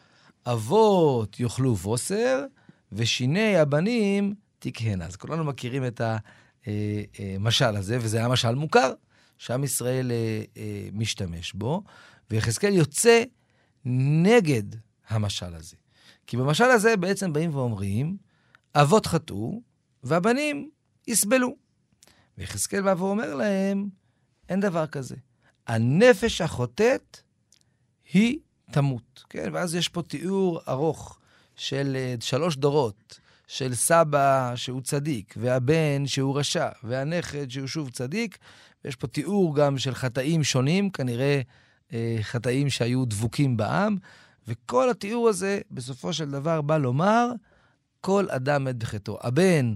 אבות 0.47 1.40
יאכלו 1.40 1.75
בוסר, 1.75 2.45
ושיני 2.92 3.56
הבנים 3.56 4.35
תקהנה. 4.59 5.06
אז 5.06 5.16
כולנו 5.16 5.45
מכירים 5.45 5.87
את 5.87 6.00
המשל 7.37 7.76
הזה, 7.76 7.99
וזה 8.00 8.18
היה 8.18 8.28
משל 8.28 8.54
מוכר. 8.54 8.92
שעם 9.38 9.64
ישראל 9.64 10.12
אה, 10.12 10.42
אה, 10.56 10.88
משתמש 10.92 11.52
בו, 11.52 11.83
ויחזקאל 12.30 12.73
יוצא 12.73 13.23
נגד 14.25 14.62
המשל 15.09 15.54
הזה. 15.54 15.76
כי 16.26 16.37
במשל 16.37 16.64
הזה 16.64 16.97
בעצם 16.97 17.33
באים 17.33 17.54
ואומרים, 17.54 18.16
אבות 18.75 19.06
חטאו 19.06 19.62
והבנים 20.02 20.71
יסבלו. 21.06 21.56
ויחזקאל 22.38 22.83
בא 22.83 22.95
ואומר 22.99 23.35
להם, 23.35 23.88
אין 24.49 24.61
דבר 24.61 24.87
כזה. 24.87 25.16
הנפש 25.67 26.41
החוטאת 26.41 27.21
היא 28.13 28.39
תמות. 28.71 29.25
כן, 29.31 29.51
ואז 29.53 29.75
יש 29.75 29.89
פה 29.89 30.03
תיאור 30.03 30.61
ארוך 30.69 31.19
של 31.57 31.97
uh, 31.97 32.25
שלוש 32.25 32.57
דורות, 32.57 33.21
של 33.47 33.75
סבא 33.75 34.53
שהוא 34.57 34.81
צדיק, 34.81 35.35
והבן 35.37 36.07
שהוא 36.07 36.39
רשע, 36.39 36.69
והנכד 36.83 37.51
שהוא 37.51 37.67
שוב 37.67 37.91
צדיק, 37.91 38.39
יש 38.85 38.97
פה 38.97 39.07
תיאור 39.07 39.57
גם 39.57 39.79
של 39.79 39.95
חטאים 39.95 40.45
שונים, 40.45 40.91
כנראה 40.91 41.41
אה, 41.93 42.19
חטאים 42.23 42.71
שהיו 42.71 43.05
דבוקים 43.05 43.57
בעם, 43.57 43.97
וכל 44.49 44.91
התיאור 44.91 45.29
הזה 45.29 45.61
בסופו 45.71 46.13
של 46.13 46.31
דבר 46.31 46.63
בא 46.63 46.79
לומר, 46.79 47.31
כל 48.01 48.27
אדם 48.31 48.65
מת 48.65 48.77
בחטאו. 48.77 49.19
הבן, 49.23 49.75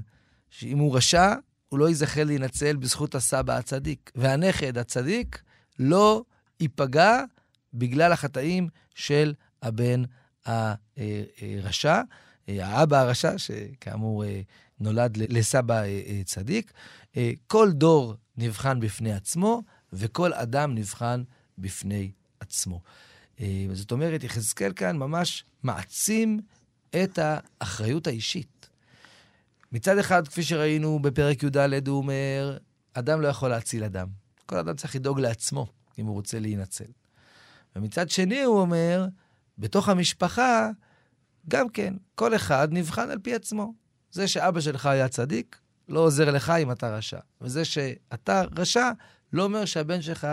שאם 0.50 0.78
הוא 0.78 0.96
רשע, 0.96 1.34
הוא 1.68 1.78
לא 1.78 1.88
ייזכר 1.88 2.24
להינצל 2.24 2.76
בזכות 2.76 3.14
הסבא 3.14 3.56
הצדיק. 3.56 4.10
והנכד 4.14 4.78
הצדיק 4.78 5.42
לא 5.78 6.24
ייפגע 6.60 7.24
בגלל 7.74 8.12
החטאים 8.12 8.68
של 8.94 9.34
הבן 9.62 10.02
הרשע, 10.46 12.00
אה, 12.48 12.66
האבא 12.66 13.00
הרשע, 13.00 13.38
שכאמור 13.38 14.24
אה, 14.24 14.40
נולד 14.80 15.16
לסבא 15.16 15.82
אה, 15.82 16.20
צדיק. 16.24 16.72
כל 17.46 17.72
דור 17.72 18.14
נבחן 18.36 18.80
בפני 18.80 19.12
עצמו, 19.12 19.62
וכל 19.92 20.32
אדם 20.32 20.74
נבחן 20.74 21.22
בפני 21.58 22.10
עצמו. 22.40 22.80
אה, 23.40 23.66
זאת 23.72 23.92
אומרת, 23.92 24.24
יחזקאל 24.24 24.72
כאן 24.76 24.96
ממש 24.96 25.44
מעצים 25.62 26.40
את 26.90 27.18
האחריות 27.22 28.06
האישית. 28.06 28.68
מצד 29.72 29.98
אחד, 29.98 30.28
כפי 30.28 30.42
שראינו 30.42 30.98
בפרק 30.98 31.42
י"ד, 31.42 31.88
הוא 31.88 31.96
אומר, 31.96 32.58
אדם 32.94 33.20
לא 33.20 33.28
יכול 33.28 33.48
להציל 33.48 33.84
אדם. 33.84 34.08
כל 34.50 34.58
אדם 34.58 34.76
צריך 34.76 34.96
לדאוג 34.96 35.20
לעצמו, 35.20 35.66
אם 35.98 36.06
הוא 36.06 36.14
רוצה 36.14 36.38
להינצל. 36.38 36.84
ומצד 37.76 38.10
שני, 38.10 38.42
הוא 38.42 38.60
אומר, 38.60 39.06
בתוך 39.58 39.88
המשפחה, 39.88 40.70
גם 41.48 41.68
כן, 41.68 41.94
כל 42.14 42.34
אחד 42.34 42.68
נבחן 42.70 43.10
על 43.10 43.18
פי 43.18 43.34
עצמו. 43.34 43.74
זה 44.12 44.28
שאבא 44.28 44.60
שלך 44.60 44.86
היה 44.86 45.08
צדיק, 45.08 45.58
לא 45.88 46.00
עוזר 46.00 46.30
לך 46.30 46.50
אם 46.50 46.72
אתה 46.72 46.96
רשע. 46.96 47.18
וזה 47.40 47.64
שאתה 47.64 48.42
רשע, 48.56 48.90
לא 49.32 49.44
אומר 49.44 49.64
שהבן 49.64 50.02
שלך 50.02 50.26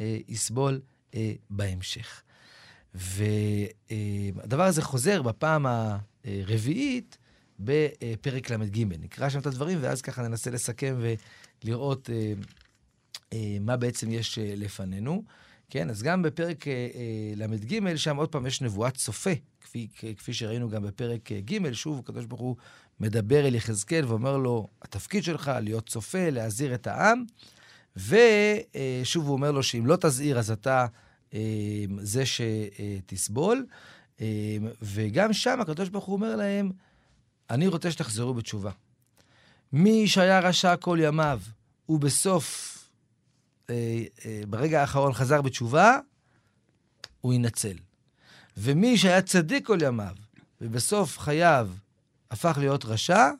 אה, 0.00 0.18
יסבול 0.28 0.80
אה, 1.14 1.32
בהמשך. 1.50 2.22
והדבר 2.94 4.64
הזה 4.64 4.82
חוזר 4.82 5.22
בפעם 5.22 5.66
הרביעית 6.24 7.18
בפרק 7.60 8.50
ל"ג. 8.50 8.84
נקרא 9.00 9.28
שם 9.28 9.38
את 9.38 9.46
הדברים, 9.46 9.78
ואז 9.80 10.02
ככה 10.02 10.22
ננסה 10.22 10.50
לסכם 10.50 11.00
ולראות 11.62 12.10
אה, 12.10 12.32
מה 13.60 13.76
בעצם 13.76 14.12
יש 14.12 14.38
אה, 14.38 14.52
לפנינו. 14.56 15.24
כן, 15.70 15.90
אז 15.90 16.02
גם 16.02 16.22
בפרק 16.22 16.68
אה, 16.68 16.72
אה 16.72 17.46
ל"ג, 17.46 17.96
שם 17.96 18.16
עוד 18.16 18.28
פעם 18.28 18.46
יש 18.46 18.62
נבואת 18.62 18.94
צופה, 18.96 19.30
כפי, 19.60 19.88
כפי 20.16 20.34
שראינו 20.34 20.70
גם 20.70 20.82
בפרק 20.82 21.32
אה, 21.32 21.40
ג', 21.40 21.72
שוב, 21.72 21.98
הקדוש 21.98 22.24
ברוך 22.24 22.40
הוא 22.40 22.56
מדבר 23.00 23.46
אל 23.46 23.54
יחזקאל 23.54 24.04
ואומר 24.04 24.36
לו, 24.36 24.68
התפקיד 24.82 25.24
שלך 25.24 25.52
להיות 25.62 25.88
צופה, 25.88 26.30
להזהיר 26.30 26.74
את 26.74 26.86
העם, 26.86 27.24
ושוב 27.96 29.26
הוא 29.26 29.32
אומר 29.32 29.52
לו 29.52 29.62
שאם 29.62 29.86
לא 29.86 29.96
תזהיר 30.00 30.38
אז 30.38 30.50
אתה 30.50 30.86
אה, 31.34 31.84
זה 32.00 32.22
שתסבול. 32.26 33.66
אה, 34.20 34.56
וגם 34.82 35.32
שם 35.32 35.60
הקדוש 35.60 35.88
ברוך 35.88 36.04
הוא 36.04 36.14
אומר 36.14 36.36
להם, 36.36 36.70
אני 37.50 37.66
רוצה 37.66 37.90
שתחזרו 37.90 38.34
בתשובה. 38.34 38.70
מי 39.72 40.08
שהיה 40.08 40.40
רשע 40.40 40.76
כל 40.76 40.98
ימיו, 41.00 41.40
ובסוף, 41.88 42.73
ברגע 44.48 44.80
האחרון 44.80 45.12
חזר 45.12 45.42
בתשובה, 45.42 45.98
הוא 47.20 47.32
יינצל. 47.32 47.76
ומי 48.56 48.98
שהיה 48.98 49.22
צדיק 49.22 49.66
כל 49.66 49.78
ימיו, 49.82 50.16
ובסוף 50.60 51.18
חייו 51.18 51.70
הפך 52.30 52.56
להיות 52.60 52.84
רשע, 52.84 53.30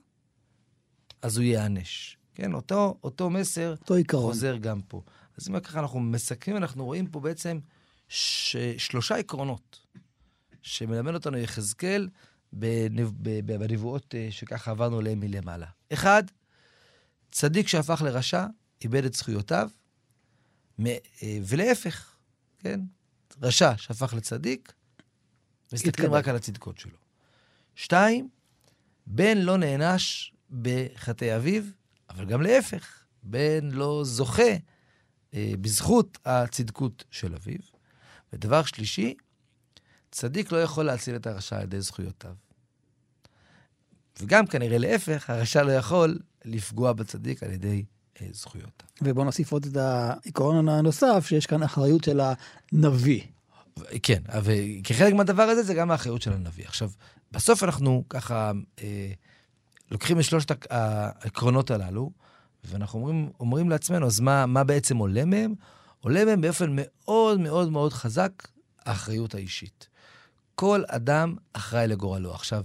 אז 1.22 1.36
הוא 1.36 1.44
ייענש. 1.44 2.16
כן, 2.34 2.54
אותו, 2.54 2.98
אותו 3.04 3.30
מסר 3.30 3.74
אותו 3.80 3.94
חוזר 4.12 4.56
גם 4.56 4.80
פה. 4.80 5.02
אז 5.38 5.48
אם 5.48 5.60
ככה 5.60 5.80
אנחנו 5.80 6.00
מסכמים, 6.00 6.56
אנחנו 6.56 6.84
רואים 6.84 7.06
פה 7.06 7.20
בעצם. 7.20 7.58
שלושה 8.78 9.16
עקרונות 9.16 9.80
שמלמד 10.62 11.14
אותנו 11.14 11.38
יחזקאל 11.38 12.08
בנב... 12.52 13.10
בנבואות 13.44 14.14
אה, 14.14 14.28
שככה 14.30 14.70
עברנו 14.70 14.98
עליהן 14.98 15.20
מלמעלה. 15.20 15.66
אחד, 15.92 16.22
צדיק 17.30 17.68
שהפך 17.68 18.02
לרשע, 18.02 18.46
איבד 18.82 19.04
את 19.04 19.14
זכויותיו, 19.14 19.68
אה, 19.70 19.83
ולהפך, 21.46 22.16
כן? 22.58 22.80
רשע 23.42 23.72
שהפך 23.76 24.14
לצדיק, 24.14 24.72
מסתכלים 25.72 26.12
רק 26.12 26.28
על 26.28 26.36
הצדקות 26.36 26.78
שלו. 26.78 26.96
שתיים, 27.74 28.28
בן 29.06 29.38
לא 29.38 29.58
נענש 29.58 30.32
בחטאי 30.62 31.36
אביו, 31.36 31.62
אבל 32.10 32.24
גם 32.24 32.42
להפך, 32.42 33.04
בן 33.22 33.70
לא 33.70 34.02
זוכה 34.04 34.52
אה, 35.34 35.52
בזכות 35.60 36.18
הצדקות 36.24 37.04
של 37.10 37.34
אביו. 37.34 37.58
ודבר 38.32 38.62
שלישי, 38.62 39.14
צדיק 40.10 40.52
לא 40.52 40.62
יכול 40.62 40.84
להציל 40.84 41.16
את 41.16 41.26
הרשע 41.26 41.56
על 41.56 41.62
ידי 41.62 41.80
זכויותיו. 41.80 42.34
וגם 44.20 44.46
כנראה 44.46 44.78
להפך, 44.78 45.30
הרשע 45.30 45.62
לא 45.62 45.72
יכול 45.72 46.18
לפגוע 46.44 46.92
בצדיק 46.92 47.42
על 47.42 47.50
ידי 47.50 47.84
אה, 48.22 48.26
זכויותיו. 48.32 48.88
ובוא 49.02 49.24
נוסיף 49.24 49.52
עוד 49.52 49.66
את 49.66 49.76
העיקרון 49.76 50.68
הנוסף, 50.68 51.26
שיש 51.26 51.46
כאן 51.46 51.62
אחריות 51.62 52.04
של 52.04 52.20
הנביא. 52.72 53.22
כן, 54.02 54.22
וכחלק 54.42 55.14
מהדבר 55.14 55.42
הזה 55.42 55.62
זה 55.62 55.74
גם 55.74 55.90
האחריות 55.90 56.22
של 56.22 56.32
הנביא. 56.32 56.64
עכשיו, 56.64 56.90
בסוף 57.32 57.62
אנחנו 57.62 58.04
ככה 58.08 58.52
אה, 58.82 59.12
לוקחים 59.90 60.18
את 60.18 60.24
שלושת 60.24 60.66
העקרונות 60.70 61.70
הללו, 61.70 62.10
ואנחנו 62.64 62.98
אומרים, 62.98 63.30
אומרים 63.40 63.70
לעצמנו, 63.70 64.06
אז 64.06 64.20
מה, 64.20 64.46
מה 64.46 64.64
בעצם 64.64 64.96
עולה 64.96 65.24
מהם? 65.24 65.54
עולה 66.00 66.24
מהם 66.24 66.40
באופן 66.40 66.76
מאוד 66.76 67.40
מאוד 67.40 67.70
מאוד 67.70 67.92
חזק 67.92 68.48
האחריות 68.86 69.34
האישית. 69.34 69.88
כל 70.54 70.82
אדם 70.88 71.34
אחראי 71.52 71.86
לגורלו. 71.86 72.34
עכשיו, 72.34 72.64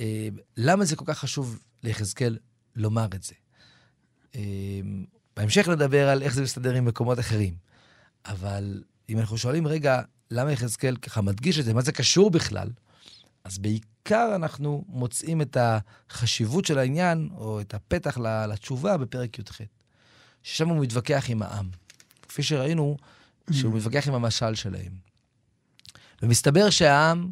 אה, 0.00 0.28
למה 0.56 0.84
זה 0.84 0.96
כל 0.96 1.04
כך 1.06 1.18
חשוב 1.18 1.58
ליחזקאל 1.82 2.38
לומר 2.76 3.06
את 3.14 3.22
זה? 3.22 3.34
אה, 4.36 4.42
בהמשך 5.36 5.68
נדבר 5.68 6.08
על 6.08 6.22
איך 6.22 6.34
זה 6.34 6.42
מסתדר 6.42 6.74
עם 6.74 6.84
מקומות 6.84 7.18
אחרים. 7.18 7.54
אבל 8.26 8.82
אם 9.08 9.18
אנחנו 9.18 9.38
שואלים, 9.38 9.66
רגע, 9.66 10.02
למה 10.30 10.52
יחזקאל 10.52 10.96
ככה 10.96 11.22
מדגיש 11.22 11.58
את 11.58 11.64
זה, 11.64 11.74
מה 11.74 11.82
זה 11.82 11.92
קשור 11.92 12.30
בכלל? 12.30 12.70
אז 13.44 13.58
בעיקר 13.58 14.32
אנחנו 14.34 14.84
מוצאים 14.88 15.42
את 15.42 15.56
החשיבות 15.60 16.64
של 16.64 16.78
העניין, 16.78 17.28
או 17.36 17.60
את 17.60 17.74
הפתח 17.74 18.18
לתשובה 18.18 18.96
בפרק 18.96 19.38
י"ח, 19.38 19.60
ששם 20.42 20.68
הוא 20.68 20.82
מתווכח 20.82 21.24
עם 21.28 21.42
העם. 21.42 21.68
כפי 22.22 22.42
שראינו, 22.42 22.96
שהוא. 23.52 23.74
מתווכח 23.74 24.08
עם 24.08 24.14
המשל 24.14 24.54
שלהם. 24.54 24.92
ומסתבר 26.22 26.70
שהעם 26.70 27.30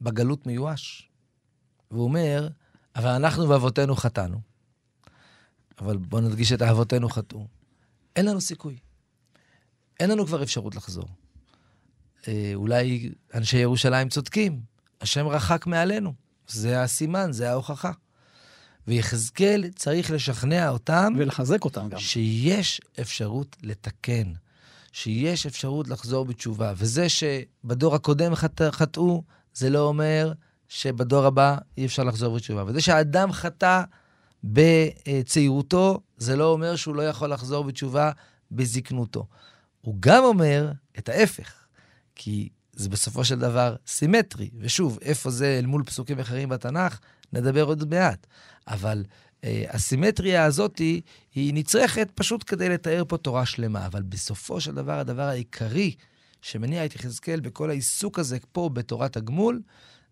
בגלות 0.00 0.46
מיואש. 0.46 1.08
והוא 1.90 2.04
אומר, 2.04 2.48
אבל 2.96 3.08
אנחנו 3.08 3.48
ואבותינו 3.48 3.96
חטאנו. 3.96 4.47
אבל 5.80 5.96
בואו 5.96 6.22
נדגיש 6.22 6.52
את 6.52 6.62
אבותינו 6.62 7.08
חטאו. 7.08 7.46
אין 8.16 8.26
לנו 8.26 8.40
סיכוי. 8.40 8.76
אין 10.00 10.10
לנו 10.10 10.26
כבר 10.26 10.42
אפשרות 10.42 10.74
לחזור. 10.74 11.08
אה, 12.28 12.52
אולי 12.54 13.12
אנשי 13.34 13.58
ירושלים 13.58 14.08
צודקים, 14.08 14.60
השם 15.00 15.26
רחק 15.26 15.66
מעלינו. 15.66 16.12
זה 16.48 16.82
הסימן, 16.82 17.32
זה 17.32 17.50
ההוכחה. 17.50 17.92
ויחזקאל 18.86 19.64
צריך 19.74 20.10
לשכנע 20.10 20.68
אותם... 20.68 21.12
ולחזק 21.18 21.64
אותם 21.64 21.88
גם. 21.88 21.98
שיש 21.98 22.80
אפשרות 23.00 23.56
לתקן, 23.62 24.32
שיש 24.92 25.46
אפשרות 25.46 25.88
לחזור 25.88 26.24
בתשובה. 26.24 26.72
וזה 26.76 27.06
שבדור 27.08 27.94
הקודם 27.94 28.34
חט... 28.34 28.62
חטאו, 28.62 29.22
זה 29.54 29.70
לא 29.70 29.80
אומר 29.80 30.32
שבדור 30.68 31.24
הבא 31.24 31.58
אי 31.78 31.86
אפשר 31.86 32.04
לחזור 32.04 32.36
בתשובה. 32.36 32.64
וזה 32.66 32.80
שהאדם 32.80 33.32
חטא 33.32 33.82
בצעירותו, 34.52 36.00
זה 36.16 36.36
לא 36.36 36.52
אומר 36.52 36.76
שהוא 36.76 36.94
לא 36.94 37.02
יכול 37.02 37.32
לחזור 37.32 37.64
בתשובה 37.64 38.10
בזקנותו. 38.50 39.26
הוא 39.80 39.96
גם 40.00 40.24
אומר 40.24 40.72
את 40.98 41.08
ההפך, 41.08 41.52
כי 42.14 42.48
זה 42.72 42.88
בסופו 42.88 43.24
של 43.24 43.38
דבר 43.38 43.76
סימטרי. 43.86 44.50
ושוב, 44.58 44.98
איפה 45.02 45.30
זה 45.30 45.58
אל 45.58 45.66
מול 45.66 45.84
פסוקים 45.84 46.18
אחרים 46.18 46.48
בתנ"ך, 46.48 46.98
נדבר 47.32 47.62
עוד 47.62 47.90
מעט. 47.90 48.26
אבל 48.68 49.04
אה, 49.44 49.64
הסימטריה 49.68 50.44
הזאת 50.44 50.78
היא, 50.78 51.02
היא 51.34 51.54
נצרכת 51.54 52.08
פשוט 52.14 52.44
כדי 52.46 52.68
לתאר 52.68 53.02
פה 53.08 53.16
תורה 53.16 53.46
שלמה. 53.46 53.86
אבל 53.86 54.02
בסופו 54.02 54.60
של 54.60 54.74
דבר, 54.74 54.98
הדבר 54.98 55.22
העיקרי 55.22 55.94
שמניע 56.42 56.84
את 56.84 56.94
יחזקאל 56.94 57.40
בכל 57.40 57.70
העיסוק 57.70 58.18
הזה 58.18 58.38
פה 58.52 58.70
בתורת 58.72 59.16
הגמול, 59.16 59.62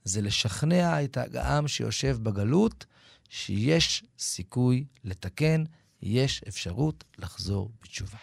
זה 0.05 0.23
לשכנע 0.23 1.05
את 1.05 1.19
העם 1.35 1.69
שיושב 1.69 2.19
בגלות 2.23 2.87
שיש 3.31 4.05
סיכוי 4.19 4.85
לתקן, 5.05 5.65
יש 6.03 6.43
אפשרות 6.49 7.05
לחזור 7.19 7.71
בתשובה. 7.83 8.19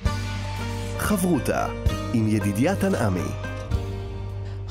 חברותה 0.98 1.68
עם 2.14 2.28
ידידיה 2.28 2.76
תנעמי 2.76 3.54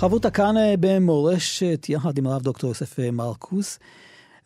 חברותה 0.03 0.31
כאן 0.31 0.57
אה, 0.57 0.75
במורשת 0.81 1.87
יחד 1.89 2.19
עם 2.19 2.27
הרב 2.27 2.43
דוקטור 2.43 2.71
יוסף 2.71 3.01
אה, 3.01 3.11
מרקוס. 3.11 3.79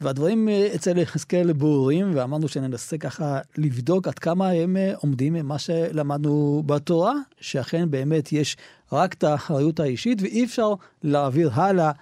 והדברים 0.00 0.48
אה, 0.48 0.68
אצל 0.74 0.98
יחזקאל 0.98 1.52
ברורים, 1.52 2.12
ואמרנו 2.14 2.48
שננסה 2.48 2.98
ככה 2.98 3.38
לבדוק 3.58 4.08
עד 4.08 4.18
כמה 4.18 4.50
הם 4.50 4.76
עומדים 4.96 5.32
ממה 5.32 5.58
שלמדנו 5.58 6.62
בתורה, 6.66 7.12
שאכן 7.40 7.90
באמת 7.90 8.32
יש 8.32 8.56
רק 8.92 9.14
את 9.14 9.24
האחריות 9.24 9.80
האישית, 9.80 10.22
ואי 10.22 10.44
אפשר 10.44 10.74
להעביר 11.02 11.50
הלאה 11.52 11.92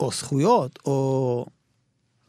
או 0.00 0.10
זכויות, 0.12 0.78
או 0.84 1.46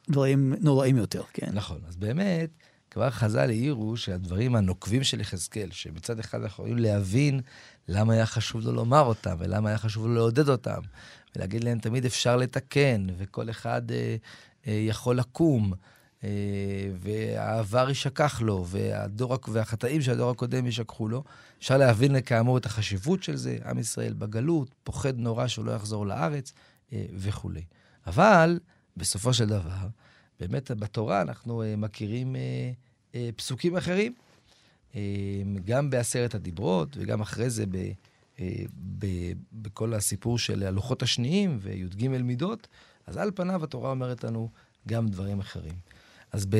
דברים 0.09 0.53
נוראים 0.61 0.97
יותר, 0.97 1.21
כן? 1.33 1.49
נכון, 1.53 1.81
אז 1.87 1.95
באמת, 1.95 2.49
כבר 2.91 3.09
חז"ל 3.09 3.49
העירו 3.49 3.97
שהדברים 3.97 4.55
הנוקבים 4.55 5.03
של 5.03 5.21
יחזקאל, 5.21 5.69
שמצד 5.71 6.19
אחד 6.19 6.41
אנחנו 6.41 6.63
יכולים 6.63 6.77
להבין 6.77 7.41
למה 7.87 8.13
היה 8.13 8.25
חשוב 8.25 8.61
לו 8.61 8.71
לומר 8.71 9.01
אותם, 9.01 9.35
ולמה 9.39 9.69
היה 9.69 9.77
חשוב 9.77 10.07
לו 10.07 10.13
לעודד 10.13 10.49
אותם, 10.49 10.79
ולהגיד 11.35 11.63
להם 11.63 11.79
תמיד 11.79 12.05
אפשר 12.05 12.37
לתקן, 12.37 13.07
וכל 13.17 13.49
אחד 13.49 13.91
אה, 13.91 14.15
אה, 14.67 14.73
יכול 14.73 15.17
לקום, 15.17 15.73
אה, 16.23 16.29
והעבר 16.95 17.89
יישכח 17.89 18.41
לו, 18.41 18.65
והדור, 18.67 19.37
והחטאים 19.47 20.01
של 20.01 20.11
הדור 20.11 20.31
הקודם 20.31 20.65
יישכחו 20.65 21.07
לו. 21.07 21.23
אפשר 21.59 21.77
להבין 21.77 22.21
כאמור 22.21 22.57
את 22.57 22.65
החשיבות 22.65 23.23
של 23.23 23.35
זה, 23.35 23.57
עם 23.65 23.79
ישראל 23.79 24.13
בגלות, 24.13 24.75
פוחד 24.83 25.17
נורא 25.17 25.47
שהוא 25.47 25.65
לא 25.65 25.71
יחזור 25.71 26.07
לארץ, 26.07 26.53
אה, 26.93 27.05
וכולי. 27.15 27.63
אבל, 28.07 28.59
בסופו 28.99 29.33
של 29.33 29.45
דבר, 29.45 29.87
באמת 30.39 30.71
בתורה 30.71 31.21
אנחנו 31.21 31.63
אה, 31.63 31.75
מכירים 31.75 32.35
אה, 32.35 32.71
אה, 33.15 33.29
פסוקים 33.35 33.77
אחרים. 33.77 34.13
גם 35.65 35.89
בעשרת 35.89 36.35
הדיברות 36.35 36.97
וגם 36.99 37.21
אחרי 37.21 37.49
זה 37.49 37.65
ב, 37.65 37.91
ב, 38.99 39.05
בכל 39.53 39.93
הסיפור 39.93 40.37
של 40.37 40.63
הלוחות 40.63 41.03
השניים 41.03 41.57
וי"ג 41.61 42.07
מידות, 42.07 42.67
אז 43.07 43.17
על 43.17 43.31
פניו 43.35 43.63
התורה 43.63 43.89
אומרת 43.89 44.23
לנו 44.23 44.49
גם 44.87 45.07
דברים 45.07 45.39
אחרים. 45.39 45.73
אז 46.31 46.45
ב, 46.45 46.57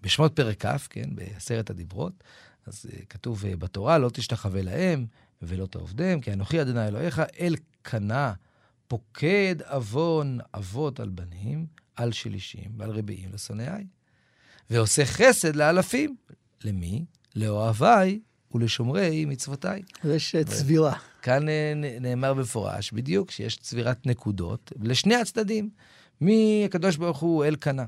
בשמות 0.00 0.36
פרק 0.36 0.66
כ', 0.66 0.86
כן, 0.90 1.14
בעשרת 1.14 1.70
הדיברות, 1.70 2.24
אז 2.66 2.86
כתוב 3.08 3.44
בתורה, 3.58 3.98
לא 3.98 4.10
תשתחווה 4.10 4.62
להם 4.62 5.06
ולא 5.42 5.66
תעובדם, 5.66 6.20
כי 6.20 6.32
אנוכי 6.32 6.62
אדוני 6.62 6.88
אלוהיך, 6.88 7.22
אל 7.40 7.54
קנה 7.82 8.32
פוקד 8.92 9.56
עוון 9.68 10.38
אבות 10.54 11.00
על 11.00 11.08
בנים, 11.08 11.66
על 11.96 12.12
שלישים 12.12 12.70
ועל 12.76 12.90
רביעים 12.90 13.30
לשונאיי. 13.32 13.84
ועושה 14.70 15.04
חסד 15.04 15.56
לאלפים. 15.56 16.16
למי? 16.64 17.04
לאוהביי 17.36 18.20
ולשומרי 18.54 19.24
מצוותיי. 19.24 19.82
יש 20.04 20.34
אה, 20.34 20.44
צבירה. 20.44 20.94
כאן 21.22 21.48
אה, 21.48 21.72
נאמר 22.00 22.34
במפורש, 22.34 22.92
בדיוק, 22.92 23.30
שיש 23.30 23.56
צבירת 23.56 24.06
נקודות 24.06 24.72
לשני 24.80 25.14
הצדדים. 25.14 25.70
מי 26.20 26.62
הקדוש 26.64 26.96
ברוך 26.96 27.18
הוא 27.18 27.44
אל 27.44 27.56
קנה. 27.56 27.84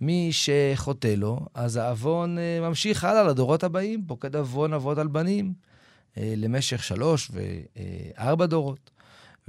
מי 0.00 0.30
שחוטא 0.32 1.14
לו, 1.16 1.40
אז 1.54 1.76
העוון 1.76 2.38
אה, 2.38 2.60
ממשיך 2.60 3.04
הלאה 3.04 3.22
לדורות 3.22 3.64
הבאים, 3.64 4.04
פוקד 4.06 4.36
עוון 4.36 4.72
אבות 4.72 4.98
על 4.98 5.08
בנים 5.08 5.52
למשך 6.16 6.82
שלוש 6.82 7.30
וארבע 8.16 8.46
דורות. 8.46 8.90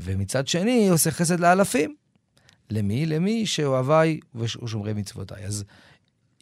ומצד 0.02 0.48
שני, 0.48 0.90
עושה 0.90 1.12
חסד 1.12 1.40
לאלפים. 1.40 1.96
למי? 2.72 3.06
למי 3.06 3.46
שאוהביי 3.46 4.20
ושומרי 4.36 4.94
מצוותיי. 4.94 5.46
אז 5.46 5.64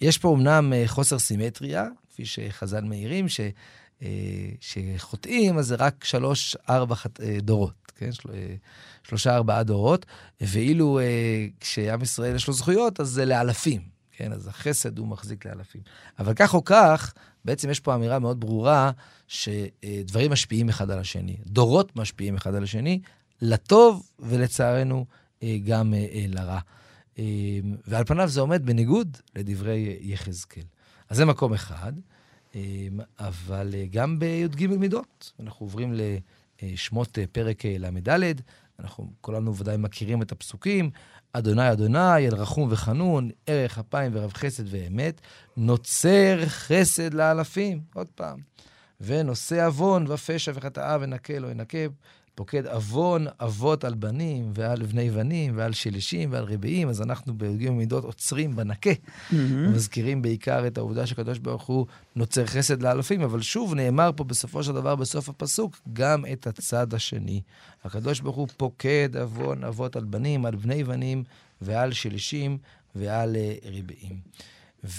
יש 0.02 0.18
פה 0.18 0.36
אמנם 0.36 0.74
אה, 0.74 0.84
חוסר 0.88 1.20
סימטריה, 1.20 1.86
כפי 2.10 2.26
שחז"ל 2.26 2.82
מעירים, 2.82 3.30
ש, 3.30 3.40
אה, 4.02 4.08
שחוטאים, 4.60 5.58
אז 5.58 5.68
זה 5.68 5.76
רק 5.76 6.04
שלוש, 6.04 6.56
ארבע 6.70 6.96
אה, 7.22 7.38
דורות, 7.42 7.92
כן? 7.96 8.12
של, 8.12 8.30
שלושה, 9.04 9.36
ארבעה 9.36 9.64
דורות, 9.64 10.06
ואילו 10.42 11.00
כשעם 11.60 12.02
ישראל 12.02 12.36
יש 12.36 12.48
לו 12.48 12.54
זכויות, 12.54 13.00
אז 13.00 13.08
זה 13.08 13.26
לאלפים, 13.26 13.82
כן? 14.12 14.34
אז 14.34 14.48
החסד 14.48 14.98
הוא 14.98 15.08
מחזיק 15.08 15.46
לאלפים. 15.46 15.82
אבל 16.20 16.34
כך 16.34 16.54
או 16.54 16.64
כך, 16.66 17.14
בעצם 17.46 17.70
יש 17.70 17.80
פה 17.80 17.96
אמירה 17.96 18.20
מאוד 18.20 18.40
ברורה 18.40 18.92
שדברים 19.28 20.32
משפיעים 20.32 20.70
אחד 20.70 20.92
על 20.92 21.00
השני. 21.00 21.38
דורות 21.46 21.96
משפיעים 21.96 22.36
אחד 22.36 22.56
על 22.56 22.64
השני, 22.64 23.00
לטוב 23.42 24.10
ולצערנו 24.20 25.06
אה, 25.44 25.58
גם 25.66 25.94
אה, 25.94 26.08
אה, 26.12 26.26
לרע. 26.28 26.60
ועל 27.88 28.04
פניו 28.04 28.30
זה 28.30 28.42
עומד 28.42 28.66
בניגוד 28.66 29.18
לדברי 29.36 29.98
יחזקאל. 30.02 30.64
אז 31.10 31.18
זה 31.18 31.26
מקום 31.26 31.54
אחד, 31.54 31.94
אבל 33.20 33.74
גם 33.92 34.20
בי"ג 34.20 34.68
מידות, 34.68 35.32
אנחנו 35.40 35.66
עוברים 35.66 35.94
לשמות 36.62 37.18
פרק 37.32 37.66
ל"ד, 37.66 38.42
אנחנו 38.80 39.12
כולנו 39.22 39.56
ודאי 39.56 39.78
מכירים 39.78 40.22
את 40.22 40.32
הפסוקים, 40.32 40.90
אדוני 41.34 41.72
אדוני, 41.72 42.28
אל 42.28 42.36
רחום 42.36 42.68
וחנון, 42.72 43.30
ערך 43.48 43.78
אפיים 43.78 44.12
ורב 44.16 44.34
חסד 44.34 44.64
ואמת, 44.68 45.22
נוצר 45.58 46.40
חסד 46.46 47.14
לאלפים. 47.14 47.82
עוד 47.94 48.08
פעם. 48.16 48.40
ונושא 49.02 49.66
עוון 49.66 50.12
ופשע 50.12 50.52
וחטאה 50.56 50.98
ונקה 51.02 51.40
לא 51.40 51.48
ינקה, 51.48 51.78
פוקד 52.38 52.68
עוון 52.68 53.28
אבות 53.40 53.84
על 53.84 53.94
בנים 53.94 54.52
ועל 54.54 54.84
בני 54.84 55.10
בנים 55.10 55.54
ועל 55.58 55.74
שלישים 55.74 56.32
ועל 56.32 56.44
רביעים, 56.44 56.90
אז 56.90 57.02
אנחנו 57.02 57.38
בהוגים 57.38 57.74
ומידות 57.74 58.04
עוצרים 58.04 58.56
בנקה. 58.56 58.90
Mm-hmm. 58.90 59.34
מזכירים 59.74 60.22
בעיקר 60.22 60.68
את 60.68 60.78
העובדה 60.78 61.08
שקדוש 61.08 61.40
ברוך 61.40 61.64
הוא 61.64 61.86
נוצר 62.16 62.46
חסד 62.46 62.82
לאלפים, 62.82 63.22
אבל 63.22 63.42
שוב 63.42 63.74
נאמר 63.74 64.12
פה 64.16 64.24
בסופו 64.24 64.64
של 64.64 64.74
דבר, 64.74 64.96
בסוף 64.96 65.30
הפסוק, 65.30 65.76
גם 65.94 66.26
את 66.34 66.48
הצד 66.48 66.94
השני. 66.94 67.42
הקדוש 67.84 68.20
ברוך 68.20 68.36
הוא 68.36 68.48
פוקד 68.58 69.18
עוון 69.18 69.64
אבות 69.64 69.96
על 69.96 70.04
בנים, 70.04 70.46
על 70.46 70.56
בני 70.56 70.84
בנים 70.84 71.24
ועל 71.62 71.94
שלישים 71.94 72.58
ועל 72.96 73.36
uh, 73.36 73.68
רביעים. 73.78 74.20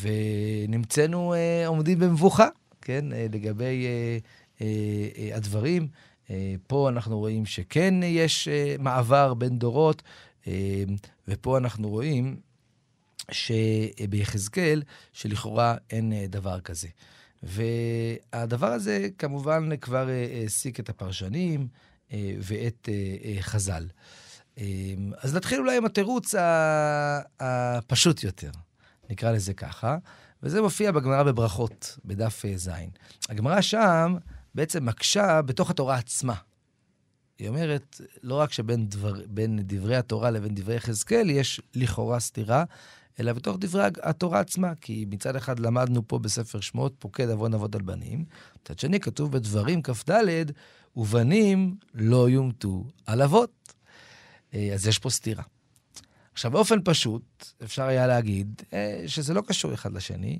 ונמצאנו 0.01 1.35
uh, 1.35 1.69
עומדים 1.69 1.99
במבוכה, 1.99 2.49
כן, 2.83 3.05
uh, 3.11 3.35
לגבי 3.35 3.87
uh, 3.87 4.59
uh, 4.59 4.61
uh, 4.61 5.37
הדברים. 5.37 5.89
אה, 6.31 6.55
פה 6.67 6.89
אנחנו 6.89 7.19
רואים 7.19 7.47
שכן 7.47 7.95
יש 8.03 8.49
אה, 8.49 8.77
מעבר 8.79 9.35
בין 9.35 9.59
דורות, 9.59 10.03
אה, 10.47 10.85
ופה 11.29 11.59
אנחנו 11.59 11.89
רואים 11.89 12.37
שביחזקאל, 13.31 14.83
שלכאורה 15.13 15.75
אין 15.91 16.13
דבר 16.29 16.61
כזה. 16.61 16.89
והדבר 17.43 18.67
הזה 18.67 19.09
כמובן 19.19 19.77
כבר 19.77 20.09
העסיק 20.33 20.81
את 20.81 20.89
הפרשנים 20.89 21.69
ואת 22.39 22.89
חז"ל. 23.41 23.87
אז 25.19 25.35
נתחיל 25.35 25.59
אולי 25.59 25.77
עם 25.77 25.85
התירוץ 25.85 26.35
הפשוט 27.41 28.23
יותר, 28.23 28.51
נקרא 29.11 29.33
לזה 29.33 29.55
ככה, 29.55 29.97
וזה 30.43 30.63
מופיע 30.63 30.93
בגמרא 30.93 31.23
בברכות, 31.23 31.99
בדף 32.05 32.45
ז'. 32.57 32.71
הגמרא 33.29 33.61
שם 33.61 34.17
בעצם 34.59 34.85
מקשה 34.85 35.43
בתוך 35.43 35.71
התורה 35.71 35.97
עצמה. 35.97 36.35
היא 37.39 37.49
אומרת, 37.49 38.01
לא 38.23 38.35
רק 38.35 38.53
שבין 38.53 38.89
דבר, 38.89 39.13
דברי 39.65 39.97
התורה 39.97 40.31
לבין 40.31 40.55
דברי 40.55 40.75
יחזקאל 40.75 41.31
יש 41.31 41.61
לכאורה 41.75 42.21
סתירה, 42.21 42.65
אלא 43.21 43.33
בתוך 43.33 43.57
דברי 43.61 43.83
התורה 44.03 44.41
עצמה. 44.41 44.75
כי 44.81 45.05
מצד 45.11 45.37
אחד 45.37 45.59
למדנו 45.59 46.09
פה 46.09 46.19
בספר 46.19 46.61
שמות, 46.61 46.95
פוקד 46.99 47.31
עוון 47.31 47.55
אבות 47.55 47.75
על 47.75 47.83
בנים. 47.83 48.25
מצד 48.63 48.79
שני, 48.79 49.01
כתוב 49.01 49.33
בדברים 49.33 49.83
כ"ד, 49.83 50.13
ובנים 50.97 51.77
לא 51.95 52.29
יומתו 52.29 52.85
על 53.07 53.23
אבות. 53.23 53.75
אה, 54.55 54.71
אז 54.75 54.87
יש 54.87 54.99
פה 54.99 55.11
סתירה. 55.11 55.43
עכשיו, 56.33 56.51
באופן 56.51 56.79
פשוט, 56.85 57.47
אפשר 57.65 57.83
היה 57.83 58.07
להגיד 58.07 58.63
אה, 58.73 59.05
שזה 59.07 59.35
לא 59.35 59.41
קשור 59.41 59.75
אחד 59.75 59.93
לשני, 59.93 60.39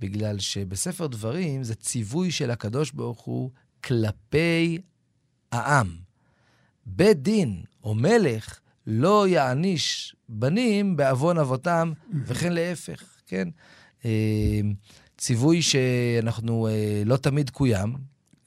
בגלל 0.00 0.38
שבספר 0.38 1.06
דברים 1.06 1.64
זה 1.64 1.74
ציווי 1.74 2.30
של 2.30 2.50
הקדוש 2.50 2.92
ברוך 2.92 3.20
הוא 3.20 3.50
כלפי 3.84 4.78
העם. 5.52 5.96
בית 6.86 7.22
דין 7.22 7.62
או 7.84 7.94
מלך 7.94 8.60
לא 8.86 9.28
יעניש 9.28 10.16
בנים 10.28 10.96
בעוון 10.96 11.38
אבותם, 11.38 11.92
וכן 12.24 12.52
להפך, 12.52 13.02
כן? 13.26 13.48
אה, 14.04 14.60
ציווי 15.18 15.62
שאנחנו 15.62 16.68
אה, 16.68 17.02
לא 17.06 17.16
תמיד 17.16 17.50
קוים. 17.50 17.94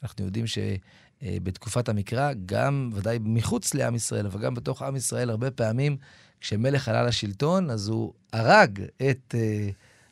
אנחנו 0.03 0.25
יודעים 0.25 0.45
שבתקופת 0.47 1.89
המקרא, 1.89 2.33
גם, 2.45 2.89
ודאי 2.93 3.17
מחוץ 3.21 3.73
לעם 3.73 3.95
ישראל, 3.95 4.25
אבל 4.25 4.41
גם 4.41 4.53
בתוך 4.53 4.81
עם 4.81 4.95
ישראל, 4.95 5.29
הרבה 5.29 5.51
פעמים, 5.51 5.97
כשמלך 6.41 6.87
עלה 6.87 7.03
לשלטון, 7.03 7.69
אז 7.69 7.87
הוא 7.87 8.13
הרג 8.33 8.81
את... 9.09 9.35
אה, 9.37 9.69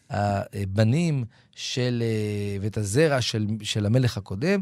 הבנים 0.10 1.26
של, 1.56 2.04
אה, 2.06 2.58
ואת 2.62 2.78
הזרע 2.78 3.22
של, 3.22 3.48
של 3.62 3.86
המלך 3.86 4.18
הקודם. 4.18 4.62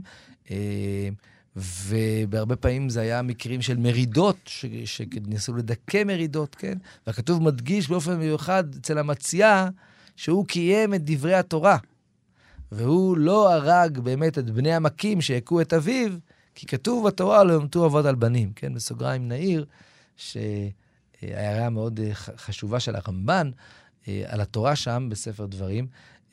אה, 0.51 1.09
ובהרבה 1.57 2.55
פעמים 2.55 2.89
זה 2.89 3.01
היה 3.01 3.21
מקרים 3.21 3.61
של 3.61 3.77
מרידות, 3.77 4.37
שניסו 4.85 5.55
לדכא 5.55 6.03
מרידות, 6.03 6.55
כן? 6.55 6.77
והכתוב 7.07 7.43
מדגיש 7.43 7.89
באופן 7.89 8.15
מיוחד 8.19 8.75
אצל 8.75 8.97
המציעה, 8.97 9.69
שהוא 10.15 10.45
קיים 10.45 10.93
את 10.93 11.01
דברי 11.03 11.33
התורה. 11.33 11.77
והוא 12.71 13.17
לא 13.17 13.53
הרג 13.53 13.99
באמת 13.99 14.37
את 14.37 14.49
בני 14.49 14.73
המכים 14.73 15.21
שהכו 15.21 15.61
את 15.61 15.73
אביו, 15.73 16.11
כי 16.55 16.65
כתוב 16.65 17.07
בתורה 17.07 17.43
לא 17.43 17.53
יומתו 17.53 17.85
אבות 17.85 18.05
על 18.05 18.15
בנים, 18.15 18.51
כן? 18.55 18.73
בסוגריים 18.73 19.27
נעיר, 19.27 19.65
שההערה 20.15 21.69
מאוד 21.69 21.99
חשובה 22.37 22.79
של 22.79 22.95
הרמב"ן, 22.95 23.47
אה, 23.47 23.51
על 24.25 24.41
התורה 24.41 24.75
שם 24.75 25.07
בספר 25.11 25.45
דברים. 25.45 25.87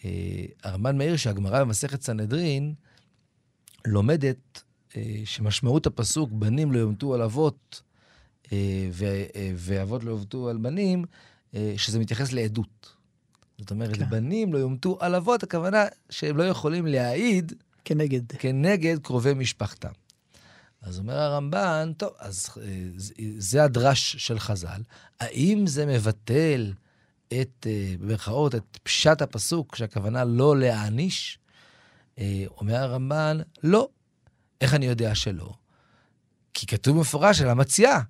אה, 0.05 0.11
הרמב"ן 0.63 0.99
מעיר 0.99 1.17
שהגמרא 1.17 1.61
במסכת 1.61 2.03
סנהדרין 2.03 2.75
לומדת 3.87 4.63
אה, 4.97 5.23
שמשמעות 5.25 5.87
הפסוק, 5.87 6.31
בנים 6.33 6.73
לא 6.73 6.79
יומתו 6.79 7.15
על 7.15 7.23
אבות 7.23 7.83
ואבות 9.55 10.05
לא 10.05 10.11
יומתו 10.11 10.49
על 10.49 10.57
בנים, 10.57 11.05
שזה 11.77 11.99
מתייחס 11.99 12.33
לעדות. 12.33 12.95
זאת 13.59 13.71
אומרת, 13.71 13.97
כן. 13.97 14.11
בנים 14.11 14.53
לא 14.53 14.59
יומתו 14.59 14.99
על 15.01 15.15
אבות, 15.15 15.43
הכוונה 15.43 15.85
שהם 16.11 16.37
לא 16.37 16.43
יכולים 16.43 16.87
להעיד 16.87 17.53
כנגד. 17.85 18.33
כנגד 18.33 18.99
קרובי 19.03 19.35
משפחתם. 19.35 19.93
אז 20.83 20.99
אומר 20.99 21.19
הרמב"ן, 21.19 21.93
טוב, 21.97 22.11
אז 22.19 22.49
זה 23.39 23.65
הדרש 23.65 24.17
של 24.17 24.39
חז"ל. 24.39 24.83
האם 25.21 25.67
זה 25.67 25.87
מבטל 25.87 26.73
את, 27.41 27.67
אה, 27.67 27.95
במרכאות, 28.01 28.55
את 28.55 28.79
פשט 28.83 29.23
הפסוק, 29.23 29.77
שהכוונה 29.77 30.25
לא 30.25 30.57
להעניש? 30.57 31.39
אה, 32.19 32.45
אומר 32.61 32.77
הרמב"ן, 32.77 33.39
לא. 33.63 33.89
איך 34.61 34.75
אני 34.75 34.87
יודע 34.87 35.15
שלא? 35.15 35.53
כי 36.55 36.67
כתוב 36.67 36.97
במפורש 36.97 37.41
על 37.41 37.49
המציעה. 37.49 38.01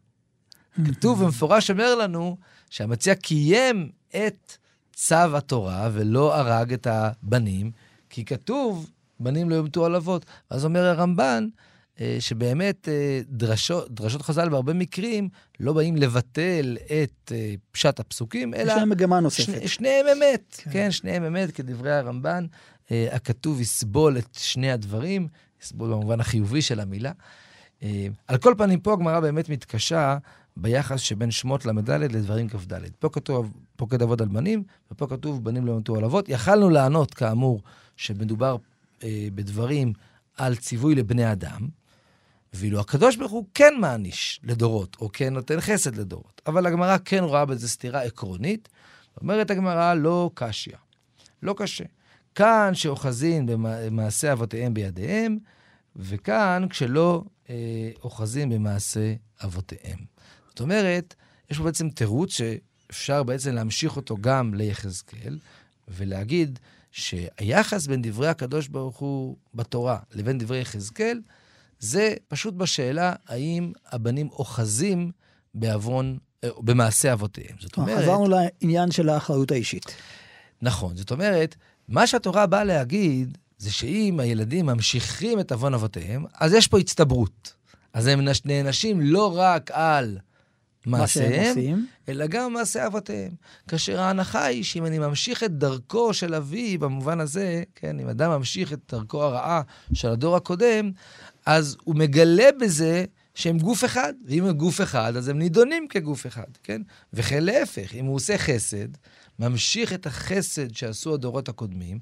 כתוב 0.86 1.24
במפורש 1.24 1.70
אומר 1.70 1.94
לנו 1.94 2.36
שהמציע 2.70 3.14
קיים 3.14 3.90
את 4.08 4.56
צו 4.92 5.36
התורה 5.36 5.88
ולא 5.92 6.36
הרג 6.36 6.72
את 6.72 6.86
הבנים, 6.86 7.70
כי 8.10 8.24
כתוב, 8.24 8.90
בנים 9.20 9.50
לא 9.50 9.54
יומתו 9.54 9.86
על 9.86 9.94
אבות. 9.94 10.26
אז 10.50 10.64
אומר 10.64 10.84
הרמב"ן, 10.84 11.48
שבאמת 12.20 12.88
אה, 12.88 13.20
דרשות, 13.28 13.90
דרשות 13.90 14.22
חז"ל 14.22 14.48
בהרבה 14.48 14.72
מקרים 14.72 15.28
לא 15.60 15.72
באים 15.72 15.96
לבטל 15.96 16.76
את 16.84 17.32
אה, 17.32 17.54
פשט 17.72 18.00
הפסוקים, 18.00 18.54
אלא... 18.54 18.72
יש 18.72 18.78
להם 18.78 18.88
מגמה 18.88 19.20
נוספת. 19.20 19.44
שני, 19.44 19.68
שניהם 19.68 20.06
אמת, 20.16 20.60
כן. 20.62 20.70
כן, 20.72 20.90
שניהם 20.90 21.24
אמת, 21.24 21.50
כדברי 21.50 21.92
הרמב"ן. 21.92 22.46
הכתוב 22.90 23.60
יסבול 23.60 24.18
את 24.18 24.28
שני 24.32 24.72
הדברים, 24.72 25.28
יסבול 25.62 25.90
במובן 25.90 26.20
החיובי 26.20 26.62
של 26.62 26.80
המילה. 26.80 27.12
על 28.28 28.38
כל 28.40 28.54
פנים, 28.58 28.80
פה 28.80 28.92
הגמרא 28.92 29.20
באמת 29.20 29.48
מתקשה 29.48 30.18
ביחס 30.56 31.00
שבין 31.00 31.30
שמות 31.30 31.66
ל"ד 31.66 31.90
לדברים 31.90 32.48
כ"ד. 32.48 32.80
פה 32.98 33.08
כתוב 33.08 33.52
פוקד 33.76 34.02
אבות 34.02 34.20
על 34.20 34.28
בנים, 34.28 34.62
ופה 34.92 35.06
כתוב 35.06 35.44
בנים 35.44 35.66
לא 35.66 35.72
ימתו 35.72 35.96
על 35.96 36.04
אבות. 36.04 36.28
יכלנו 36.28 36.70
לענות, 36.70 37.14
כאמור, 37.14 37.62
שמדובר 37.96 38.56
אה, 39.02 39.28
בדברים 39.34 39.92
על 40.36 40.56
ציווי 40.56 40.94
לבני 40.94 41.32
אדם, 41.32 41.68
ואילו 42.54 42.80
הקדוש 42.80 43.16
ברוך 43.16 43.32
הוא 43.32 43.44
כן 43.54 43.74
מעניש 43.80 44.40
לדורות, 44.44 44.96
או 45.00 45.10
כן 45.12 45.34
נותן 45.34 45.60
חסד 45.60 45.96
לדורות. 45.96 46.42
אבל 46.46 46.66
הגמרא 46.66 46.96
כן 47.04 47.24
רואה 47.24 47.44
בזה 47.44 47.68
סתירה 47.68 48.02
עקרונית. 48.02 48.68
אומרת 49.20 49.50
הגמרא, 49.50 49.94
לא 49.94 50.30
קשיא, 50.34 50.72
לא 51.42 51.54
קשה. 51.56 51.84
כאן 52.34 52.70
שאוחזין 52.74 53.46
במעשה 53.46 54.32
אבותיהם 54.32 54.74
בידיהם, 54.74 55.38
וכאן 55.96 56.66
כשלא 56.70 57.22
אה, 57.50 57.90
אוחזין 58.04 58.50
במעשה 58.50 59.14
אבותיהם. 59.44 59.98
זאת 60.48 60.60
אומרת, 60.60 61.14
יש 61.50 61.58
פה 61.58 61.64
בעצם 61.64 61.90
תירוץ 61.90 62.30
שאפשר 62.30 63.22
בעצם 63.22 63.54
להמשיך 63.54 63.96
אותו 63.96 64.16
גם 64.20 64.54
ליחזקאל, 64.54 65.38
ולהגיד 65.88 66.58
שהיחס 66.92 67.86
בין 67.86 68.02
דברי 68.02 68.28
הקדוש 68.28 68.68
ברוך 68.68 68.96
הוא 68.96 69.36
בתורה 69.54 69.98
לבין 70.12 70.38
דברי 70.38 70.60
יחזקאל, 70.60 71.20
זה 71.84 72.14
פשוט 72.28 72.54
בשאלה 72.54 73.12
האם 73.28 73.72
הבנים 73.90 74.28
אוחזים 74.28 75.10
בעוון, 75.54 76.18
אה, 76.44 76.48
במעשה 76.58 77.12
אבותיהם. 77.12 77.56
זאת 77.60 77.76
אומרת... 77.76 77.98
עברנו 77.98 78.26
לעניין 78.28 78.90
של 78.90 79.08
האחריות 79.08 79.50
האישית. 79.50 79.84
נכון. 80.62 80.96
זאת 80.96 81.10
אומרת, 81.10 81.56
מה 81.88 82.06
שהתורה 82.06 82.46
באה 82.46 82.64
להגיד, 82.64 83.38
זה 83.58 83.72
שאם 83.72 84.20
הילדים 84.20 84.66
ממשיכים 84.66 85.40
את 85.40 85.52
עוון 85.52 85.74
אבותיהם, 85.74 86.24
אז 86.34 86.52
יש 86.52 86.68
פה 86.68 86.78
הצטברות. 86.78 87.54
אז 87.92 88.06
הם 88.06 88.20
נענשים 88.44 89.00
לא 89.00 89.38
רק 89.38 89.70
על 89.70 90.18
מעשיהם, 90.86 91.86
אלא 92.08 92.26
גם 92.26 92.52
מעשי 92.52 92.86
אבותיהם. 92.86 93.32
כאשר 93.68 94.00
ההנחה 94.00 94.44
היא 94.44 94.64
שאם 94.64 94.86
אני 94.86 94.98
ממשיך 94.98 95.44
את 95.44 95.58
דרכו 95.58 96.14
של 96.14 96.34
אבי, 96.34 96.78
במובן 96.78 97.20
הזה, 97.20 97.62
כן, 97.74 98.00
אם 98.00 98.08
אדם 98.08 98.30
ממשיך 98.30 98.72
את 98.72 98.78
דרכו 98.92 99.22
הרעה 99.22 99.62
של 99.92 100.08
הדור 100.08 100.36
הקודם, 100.36 100.90
אז 101.46 101.76
הוא 101.84 101.96
מגלה 101.96 102.48
בזה 102.60 103.04
שהם 103.34 103.58
גוף 103.58 103.84
אחד, 103.84 104.12
ואם 104.26 104.44
הם 104.44 104.56
גוף 104.56 104.80
אחד, 104.80 105.16
אז 105.16 105.28
הם 105.28 105.38
נידונים 105.38 105.88
כגוף 105.88 106.26
אחד, 106.26 106.46
כן? 106.62 106.82
וכן 107.12 107.44
להפך, 107.44 107.94
אם 107.94 108.04
הוא 108.04 108.14
עושה 108.14 108.38
חסד, 108.38 108.88
ממשיך 109.38 109.92
את 109.92 110.06
החסד 110.06 110.74
שעשו 110.74 111.14
הדורות 111.14 111.48
הקודמים, 111.48 111.98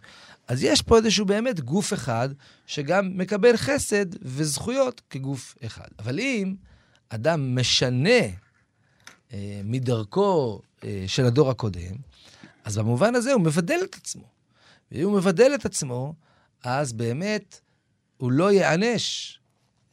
אז 0.48 0.62
יש 0.62 0.82
פה 0.82 0.96
איזשהו 0.96 1.26
באמת 1.26 1.60
גוף 1.60 1.92
אחד, 1.92 2.28
שגם 2.66 3.18
מקבל 3.18 3.56
חסד 3.56 4.06
וזכויות 4.22 5.02
כגוף 5.10 5.56
אחד. 5.66 5.88
אבל 5.98 6.18
אם 6.18 6.54
אדם 7.08 7.58
משנה 7.58 8.20
אה, 9.32 9.60
מדרכו 9.64 10.60
אה, 10.84 11.04
של 11.06 11.24
הדור 11.24 11.50
הקודם, 11.50 11.96
אז 12.64 12.78
במובן 12.78 13.14
הזה 13.14 13.32
הוא 13.32 13.42
מבדל 13.42 13.80
את 13.84 13.94
עצמו. 13.94 14.24
ואם 14.92 15.04
הוא 15.04 15.16
מבדל 15.16 15.52
את 15.54 15.64
עצמו, 15.64 16.14
אז 16.64 16.92
באמת 16.92 17.60
הוא 18.22 18.32
לא 18.32 18.52
ייענש 18.52 19.38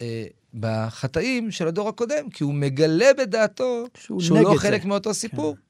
אה, 0.01 0.25
בחטאים 0.53 1.51
של 1.51 1.67
הדור 1.67 1.89
הקודם, 1.89 2.29
כי 2.29 2.43
הוא 2.43 2.53
מגלה 2.53 3.13
בדעתו 3.17 3.85
שהוא, 3.97 4.21
שהוא 4.21 4.39
לא 4.39 4.55
חלק 4.57 4.81
זה. 4.81 4.87
מאותו 4.87 5.13
סיפור. 5.13 5.55
כן. 5.55 5.61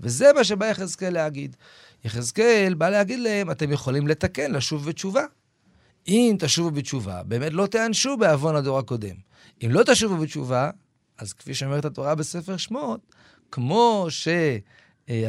וזה 0.00 0.32
מה 0.34 0.44
שבא 0.44 0.66
יחזקאל 0.66 1.12
להגיד. 1.12 1.56
יחזקאל 2.04 2.74
בא 2.78 2.88
להגיד 2.88 3.18
להם, 3.18 3.50
אתם 3.50 3.72
יכולים 3.72 4.06
לתקן, 4.06 4.52
לשוב 4.52 4.88
בתשובה. 4.88 5.24
אם 6.08 6.36
תשובו 6.38 6.70
בתשובה, 6.70 7.22
באמת 7.22 7.52
לא 7.52 7.66
תיענשו 7.66 8.16
בעוון 8.16 8.56
הדור 8.56 8.78
הקודם. 8.78 9.16
אם 9.64 9.70
לא 9.70 9.82
תשובו 9.82 10.16
בתשובה, 10.16 10.70
אז 11.18 11.32
כפי 11.32 11.54
שאומרת 11.54 11.84
התורה 11.84 12.14
בספר 12.14 12.56
שמות, 12.56 13.00
כמו 13.50 14.06
שאתם, 14.08 14.58
אה, 15.10 15.28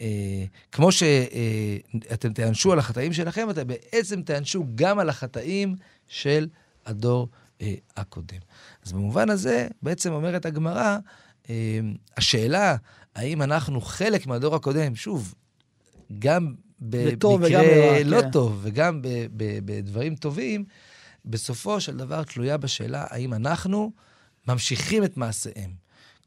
אה, 0.00 0.44
כמו 0.72 0.92
שאתם 0.92 2.32
תיענשו 2.32 2.72
על 2.72 2.78
החטאים 2.78 3.12
שלכם, 3.12 3.50
אתם 3.50 3.66
בעצם 3.66 4.22
תיענשו 4.22 4.64
גם 4.74 4.98
על 4.98 5.08
החטאים 5.08 5.76
של 6.08 6.48
הדור 6.86 7.28
אה, 7.60 7.74
הקודם. 7.96 8.38
אז 8.86 8.92
במובן 8.92 9.30
הזה, 9.30 9.68
בעצם 9.82 10.12
אומרת 10.12 10.46
הגמרא, 10.46 10.98
השאלה 12.16 12.76
האם 13.14 13.42
אנחנו 13.42 13.80
חלק 13.80 14.26
מהדור 14.26 14.54
הקודם, 14.54 14.94
שוב, 14.94 15.34
גם 16.18 16.54
במקרה 16.80 18.04
לא 18.04 18.22
כן. 18.22 18.30
טוב 18.30 18.60
וגם 18.62 19.00
בדברים 19.64 20.16
טובים, 20.16 20.64
בסופו 21.24 21.80
של 21.80 21.96
דבר 21.96 22.24
תלויה 22.24 22.56
בשאלה 22.56 23.04
האם 23.10 23.34
אנחנו 23.34 23.92
ממשיכים 24.48 25.04
את 25.04 25.16
מעשיהם. 25.16 25.70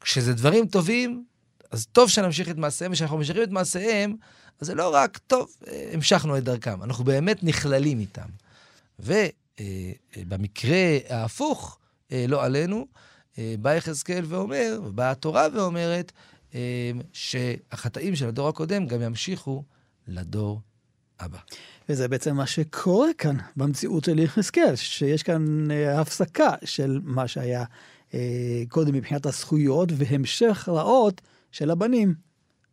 כשזה 0.01 0.33
דברים 0.33 0.67
טובים, 0.67 1.23
אז 1.71 1.87
טוב 1.91 2.09
שנמשיך 2.09 2.49
את 2.49 2.57
מעשיהם, 2.57 2.91
וכשאנחנו 2.91 3.17
ממשיכים 3.17 3.43
את 3.43 3.49
מעשיהם, 3.49 4.15
אז 4.61 4.67
זה 4.67 4.75
לא 4.75 4.93
רק, 4.95 5.17
טוב, 5.17 5.55
המשכנו 5.93 6.37
את 6.37 6.43
דרכם, 6.43 6.83
אנחנו 6.83 7.03
באמת 7.03 7.43
נכללים 7.43 7.99
איתם. 7.99 8.29
ובמקרה 8.99 10.97
ההפוך, 11.09 11.79
אה, 12.11 12.25
לא 12.27 12.43
עלינו, 12.43 12.87
אה, 13.37 13.55
בא 13.59 13.73
יחזקאל 13.73 14.23
ואומר, 14.27 14.79
ובאה 14.85 15.11
התורה 15.11 15.47
ואומרת, 15.53 16.11
אה, 16.55 16.91
שהחטאים 17.13 18.15
של 18.15 18.27
הדור 18.27 18.47
הקודם 18.47 18.87
גם 18.87 19.01
ימשיכו 19.01 19.63
לדור 20.07 20.61
הבא. 21.19 21.37
וזה 21.89 22.07
בעצם 22.07 22.35
מה 22.35 22.47
שקורה 22.47 23.07
כאן 23.17 23.37
במציאות 23.55 24.03
של 24.03 24.19
יחזקאל, 24.19 24.75
שיש 24.75 25.23
כאן 25.23 25.67
הפסקה 25.71 26.49
של 26.65 26.99
מה 27.03 27.27
שהיה 27.27 27.63
אה, 28.13 28.63
קודם 28.69 28.93
מבחינת 28.93 29.25
הזכויות 29.25 29.89
והמשך 29.95 30.69
רעות 30.71 31.21
של 31.51 31.71
הבנים 31.71 32.13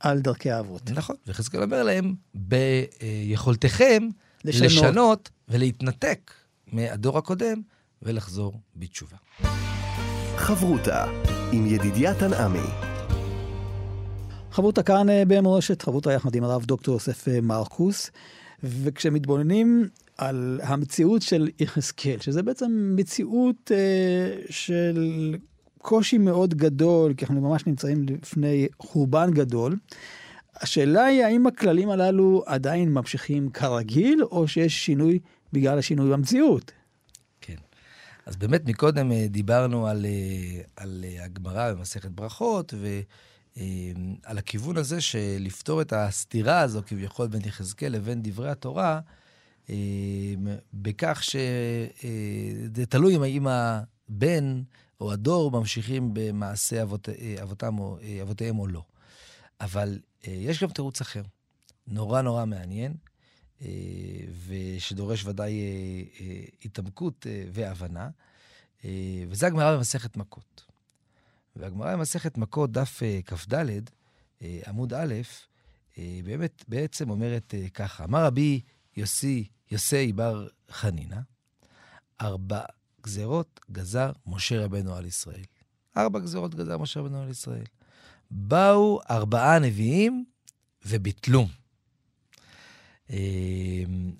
על 0.01 0.21
דרכי 0.21 0.51
האבות. 0.51 0.91
נכון, 0.91 1.17
וחזקאל 1.27 1.63
אומר 1.63 1.83
להם, 1.83 2.15
ביכולתכם 2.35 4.09
לשנות. 4.45 4.73
לשנות 4.73 5.31
ולהתנתק 5.49 6.31
מהדור 6.73 7.19
הקודם 7.19 7.61
ולחזור 8.03 8.61
בתשובה. 8.77 9.17
חברותה 10.37 11.05
עם 11.53 11.67
ידידיה 11.67 12.15
תנעמי. 12.15 12.87
חברותה 14.51 14.83
כאן 14.83 15.11
אה, 15.11 15.23
במורשת, 15.29 15.83
חברותה 15.83 16.13
יחד 16.13 16.35
עם 16.35 16.45
הרב 16.45 16.65
דוקטור 16.65 16.95
יוסף 16.95 17.29
אה, 17.29 17.41
מרקוס, 17.41 18.11
וכשמתבוננים 18.63 19.89
על 20.19 20.61
המציאות 20.63 21.23
של 21.23 21.49
יחזקאל, 21.61 22.19
שזה 22.21 22.43
בעצם 22.43 22.95
מציאות 22.97 23.73
אה, 23.75 24.43
של 24.51 25.35
קושי 25.87 26.19
מאוד 26.19 26.55
גדול, 26.55 27.15
כי 27.15 27.25
אנחנו 27.25 27.41
ממש 27.41 27.67
נמצאים 27.67 28.07
לפני 28.09 28.69
חורבן 28.81 29.31
גדול. 29.31 29.77
השאלה 30.55 31.05
היא 31.05 31.25
האם 31.25 31.47
הכללים 31.47 31.91
הללו 31.91 32.43
עדיין 32.47 32.93
ממשיכים 32.93 33.51
כרגיל, 33.51 34.25
או 34.25 34.49
שיש 34.49 34.87
שינוי 34.87 35.19
בגלל 35.53 35.79
השינוי 35.79 36.11
במציאות. 36.11 36.73
כן. 37.41 37.57
אז 38.27 38.37
באמת 38.37 38.69
מקודם 38.69 39.13
אה, 39.13 39.27
דיברנו 39.29 39.87
על, 39.87 40.05
אה, 40.05 40.61
על 40.77 41.05
אה, 41.09 41.25
הגמרא 41.25 41.73
במסכת 41.73 42.11
ברכות, 42.11 42.75
ועל 43.57 44.39
הכיוון 44.39 44.77
הזה 44.77 45.01
של 45.01 45.37
לפתור 45.39 45.83
את 45.83 45.93
הסתירה 45.93 46.61
הזו 46.61 46.83
כביכול 46.87 47.27
בין 47.27 47.41
יחזקאל 47.45 47.93
לבין 47.93 48.23
דברי 48.23 48.51
התורה, 48.51 49.01
בכך 50.75 51.23
שזה 51.23 52.87
תלוי 52.89 53.17
אם 53.17 53.47
הבן 53.47 54.63
או 55.01 55.13
הדור 55.13 55.51
ממשיכים 55.51 56.15
במעשה 56.15 56.83
אבות, 56.83 57.09
אבותם 57.43 57.79
או, 57.79 57.99
אבותיהם 58.23 58.59
או 58.59 58.67
לא. 58.67 58.83
אבל 59.61 59.99
אה, 60.27 60.33
יש 60.33 60.63
גם 60.63 60.71
תירוץ 60.71 61.01
אחר, 61.01 61.23
נורא 61.87 62.23
נורא 62.23 62.45
מעניין, 62.45 62.95
אה, 63.63 63.69
ושדורש 64.47 65.25
ודאי 65.25 65.61
אה, 66.21 66.45
התעמקות 66.65 67.27
והבנה, 67.53 68.11
וזה 69.29 69.47
הגמרא 69.47 69.77
במסכת 69.77 70.17
מכות. 70.17 70.65
והגמרא 71.57 71.97
במסכת 71.97 72.39
מכות, 72.39 72.73
דף 72.73 73.03
כ"ד, 73.27 73.55
עמוד 74.67 74.95
א', 74.95 75.15
באמת 76.25 76.65
בעצם 76.69 77.11
אומרת 77.11 77.55
ככה, 77.75 78.05
אמר 78.05 78.25
רבי 78.25 78.61
יוסי 78.97 79.49
יוסי 79.71 80.13
בר 80.13 80.49
חנינה, 80.71 81.21
ארבע 82.21 82.61
גזרות 83.07 83.61
גזר 83.73 84.11
משה 84.27 84.65
רבנו 84.65 84.95
על 84.95 85.07
ישראל. 85.07 85.45
ארבע 85.97 86.19
גזרות 86.19 86.55
גזר 86.55 86.79
משה 86.79 87.01
רבנו 87.01 87.23
על 87.23 87.31
ישראל. 87.31 87.65
באו 88.31 89.01
ארבעה 89.11 89.59
נביאים 89.59 90.25
וביטלו. 90.87 91.47
אמ, 93.11 93.17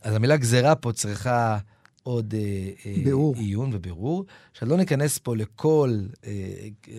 אז 0.03 0.15
המילה 0.15 0.37
גזרה 0.37 0.75
פה 0.75 0.93
צריכה 0.93 1.59
עוד 2.03 2.35
אה, 2.35 2.41
אה, 2.87 3.05
בירור. 3.05 3.35
עיון 3.37 3.71
ובירור. 3.73 4.25
עכשיו, 4.53 4.69
לא 4.69 4.77
ניכנס 4.77 5.19
פה 5.19 5.37
לכל, 5.37 6.01
אה, 6.27 6.33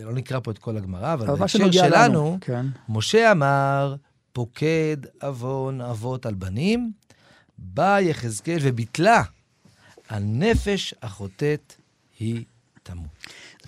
לא 0.04 0.14
נקרא 0.14 0.40
פה 0.40 0.52
את 0.52 0.58
כל 0.58 0.78
הגמרא, 0.78 1.14
אבל 1.14 1.36
בהקשר 1.36 1.72
שלנו, 1.72 2.38
כן. 2.42 2.66
משה 2.90 3.32
אמר, 3.32 3.96
פוקד 4.34 4.98
עוון 5.22 5.82
אבות 5.82 6.26
על 6.26 6.34
בנים, 6.34 6.92
בא 7.58 8.00
יחזקאל 8.00 8.58
וביטלה, 8.62 9.24
הנפש 10.10 10.94
החוטאת 11.02 11.74
היא 12.20 12.44
תמות. 12.84 13.08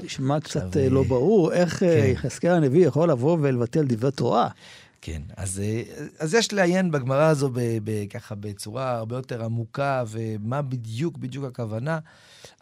נשמע 0.03 0.39
קצת 0.39 0.77
אה, 0.77 0.89
לא 0.89 1.03
ברור, 1.03 1.53
איך 1.53 1.83
אה, 1.83 2.01
כן. 2.01 2.11
יחזקאל 2.11 2.51
הנביא 2.51 2.87
יכול 2.87 3.09
לבוא 3.09 3.37
ולבטל 3.41 3.85
דברי 3.87 4.11
תורה? 4.11 4.49
כן, 5.01 5.21
אז, 5.37 5.59
אה, 5.59 5.81
אז 6.19 6.33
יש 6.33 6.53
לעיין 6.53 6.91
בגמרא 6.91 7.23
הזו 7.23 7.49
ב, 7.49 7.59
ב, 7.83 8.07
ככה 8.07 8.35
בצורה 8.35 8.91
הרבה 8.91 9.15
יותר 9.15 9.43
עמוקה, 9.43 10.03
ומה 10.07 10.61
בדיוק 10.61 11.17
בדיוק 11.17 11.45
הכוונה. 11.45 11.99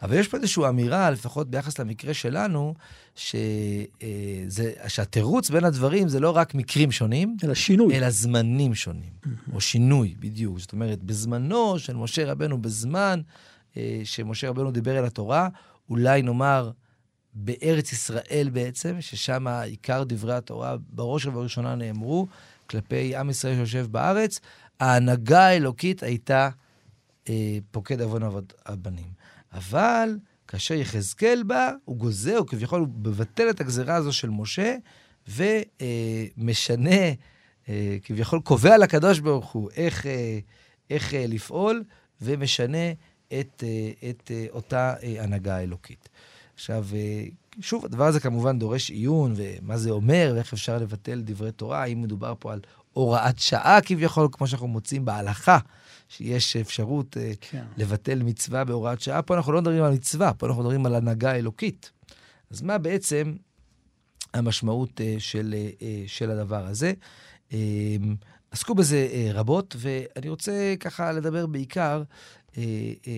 אבל 0.02 0.16
יש 0.16 0.28
פה 0.28 0.36
איזושהי 0.36 0.68
אמירה, 0.68 1.10
לפחות 1.10 1.50
ביחס 1.50 1.78
למקרה 1.78 2.14
שלנו, 2.14 2.74
שזה, 3.14 4.72
שהתירוץ 4.88 5.50
בין 5.50 5.64
הדברים 5.64 6.08
זה 6.08 6.20
לא 6.20 6.36
רק 6.36 6.54
מקרים 6.54 6.92
שונים, 6.92 7.36
אלא 7.44 7.54
שינוי. 7.54 7.98
אלא 7.98 8.10
זמנים 8.10 8.74
שונים. 8.74 9.12
או 9.52 9.60
שינוי, 9.60 10.14
בדיוק. 10.20 10.58
זאת 10.58 10.72
אומרת, 10.72 11.02
בזמנו 11.02 11.78
של 11.78 11.96
משה 11.96 12.32
רבנו, 12.32 12.62
בזמן 12.62 13.20
שמשה 14.04 14.48
רבנו 14.48 14.70
דיבר 14.70 14.98
אל 14.98 15.04
התורה, 15.04 15.48
אולי 15.90 16.22
נאמר, 16.22 16.70
בארץ 17.34 17.92
ישראל 17.92 18.50
בעצם, 18.52 19.00
ששם 19.00 19.46
עיקר 19.46 20.04
דברי 20.06 20.34
התורה 20.34 20.76
בראש 20.88 21.26
ובראשונה 21.26 21.74
נאמרו 21.74 22.26
כלפי 22.66 23.16
עם 23.16 23.30
ישראל 23.30 23.54
שיושב 23.54 23.86
בארץ, 23.90 24.40
ההנהגה 24.80 25.46
האלוקית 25.46 26.02
הייתה 26.02 26.48
אה, 27.28 27.58
פוקד 27.70 28.00
עוון 28.00 28.22
הבנים. 28.66 29.12
אבל 29.52 30.18
כאשר 30.48 30.74
יחזקאל 30.74 31.42
בא, 31.46 31.72
הוא 31.84 31.96
גוזר, 31.96 32.36
הוא 32.36 32.46
כביכול 32.46 32.80
הוא 32.80 32.88
מבטל 32.88 33.50
את 33.50 33.60
הגזרה 33.60 33.94
הזו 33.94 34.12
של 34.12 34.30
משה, 34.30 34.76
ומשנה, 35.28 36.90
אה, 36.90 37.12
אה, 37.68 37.96
כביכול 38.02 38.40
קובע 38.40 38.78
לקדוש 38.78 39.18
ברוך 39.18 39.52
הוא 39.52 39.70
איך, 39.76 40.06
אה, 40.06 40.38
איך 40.90 41.14
אה, 41.14 41.24
לפעול, 41.28 41.84
ומשנה 42.20 42.92
את, 43.28 43.64
אה, 43.66 44.10
את 44.10 44.30
אה, 44.30 44.46
אותה 44.50 44.94
אה, 45.02 45.22
הנהגה 45.22 45.60
אלוקית. 45.60 46.08
עכשיו, 46.54 46.86
שוב, 47.60 47.84
הדבר 47.84 48.06
הזה 48.06 48.20
כמובן 48.20 48.58
דורש 48.58 48.90
עיון, 48.90 49.34
ומה 49.36 49.78
זה 49.78 49.90
אומר, 49.90 50.32
ואיך 50.34 50.52
אפשר 50.52 50.78
לבטל 50.78 51.20
דברי 51.24 51.52
תורה, 51.52 51.82
האם 51.82 52.02
מדובר 52.02 52.34
פה 52.38 52.52
על 52.52 52.60
הוראת 52.92 53.38
שעה 53.38 53.78
כביכול, 53.80 54.28
כמו 54.32 54.46
שאנחנו 54.46 54.68
מוצאים 54.68 55.04
בהלכה, 55.04 55.58
שיש 56.08 56.56
אפשרות 56.56 57.16
כן. 57.40 57.64
לבטל 57.76 58.22
מצווה 58.22 58.64
בהוראת 58.64 59.00
שעה. 59.00 59.22
פה 59.22 59.34
אנחנו 59.36 59.52
לא 59.52 59.60
מדברים 59.60 59.84
על 59.84 59.92
מצווה, 59.92 60.34
פה 60.34 60.46
אנחנו 60.46 60.62
מדברים 60.62 60.86
על 60.86 60.94
הנהגה 60.94 61.34
אלוקית. 61.34 61.90
אז 62.50 62.62
מה 62.62 62.78
בעצם 62.78 63.34
המשמעות 64.34 65.00
של, 65.18 65.54
של 66.06 66.30
הדבר 66.30 66.66
הזה? 66.66 66.92
עסקו 68.50 68.74
בזה 68.74 69.30
רבות, 69.34 69.76
ואני 69.78 70.28
רוצה 70.28 70.74
ככה 70.80 71.12
לדבר 71.12 71.46
בעיקר 71.46 72.02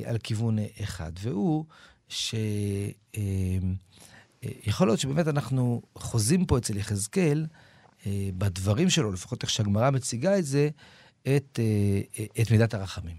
על 0.07 0.19
כיוון 0.19 0.59
אחד, 0.83 1.13
והוא 1.21 1.65
שיכול 2.09 2.47
להיות 4.87 5.01
שבאמת 5.01 5.29
אנחנו 5.29 5.83
חוזים 5.95 6.47
פה 6.47 6.59
אצל 6.59 6.77
יחזקאל, 6.77 7.47
בדברים 8.39 8.91
שלו, 8.91 9.13
לפחות 9.13 9.43
איך 9.43 9.51
שהגמרא 9.51 9.91
מציגה 9.91 10.39
את 10.39 10.45
זה, 10.45 10.69
את, 11.23 11.59
את 12.41 12.51
מידת 12.51 12.75
הרחמים. 12.75 13.17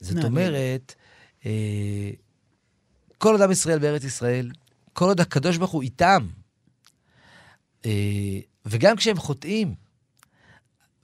זאת 0.00 0.24
אומרת, 0.24 0.94
כל 3.18 3.34
אדם 3.34 3.50
ישראל 3.50 3.78
בארץ 3.78 4.04
ישראל, 4.04 4.50
כל 4.92 5.04
עוד 5.04 5.20
הקדוש 5.20 5.56
ברוך 5.56 5.70
הוא 5.70 5.82
איתם, 5.82 6.28
וגם 8.66 8.96
כשהם 8.96 9.16
חוטאים, 9.16 9.74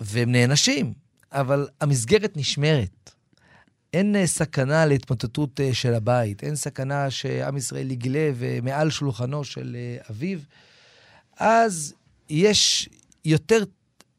והם 0.00 0.32
נענשים, 0.32 0.94
אבל 1.32 1.68
המסגרת 1.80 2.36
נשמרת. 2.36 3.10
אין 3.94 4.26
סכנה 4.26 4.86
להתמוטטות 4.86 5.60
של 5.72 5.94
הבית, 5.94 6.42
אין 6.42 6.56
סכנה 6.56 7.10
שעם 7.10 7.56
ישראל 7.56 7.90
יגלה 7.90 8.30
ומעל 8.34 8.90
שולחנו 8.90 9.44
של 9.44 9.76
אביו, 10.10 10.38
אז 11.36 11.94
יש 12.28 12.88
יותר 13.24 13.64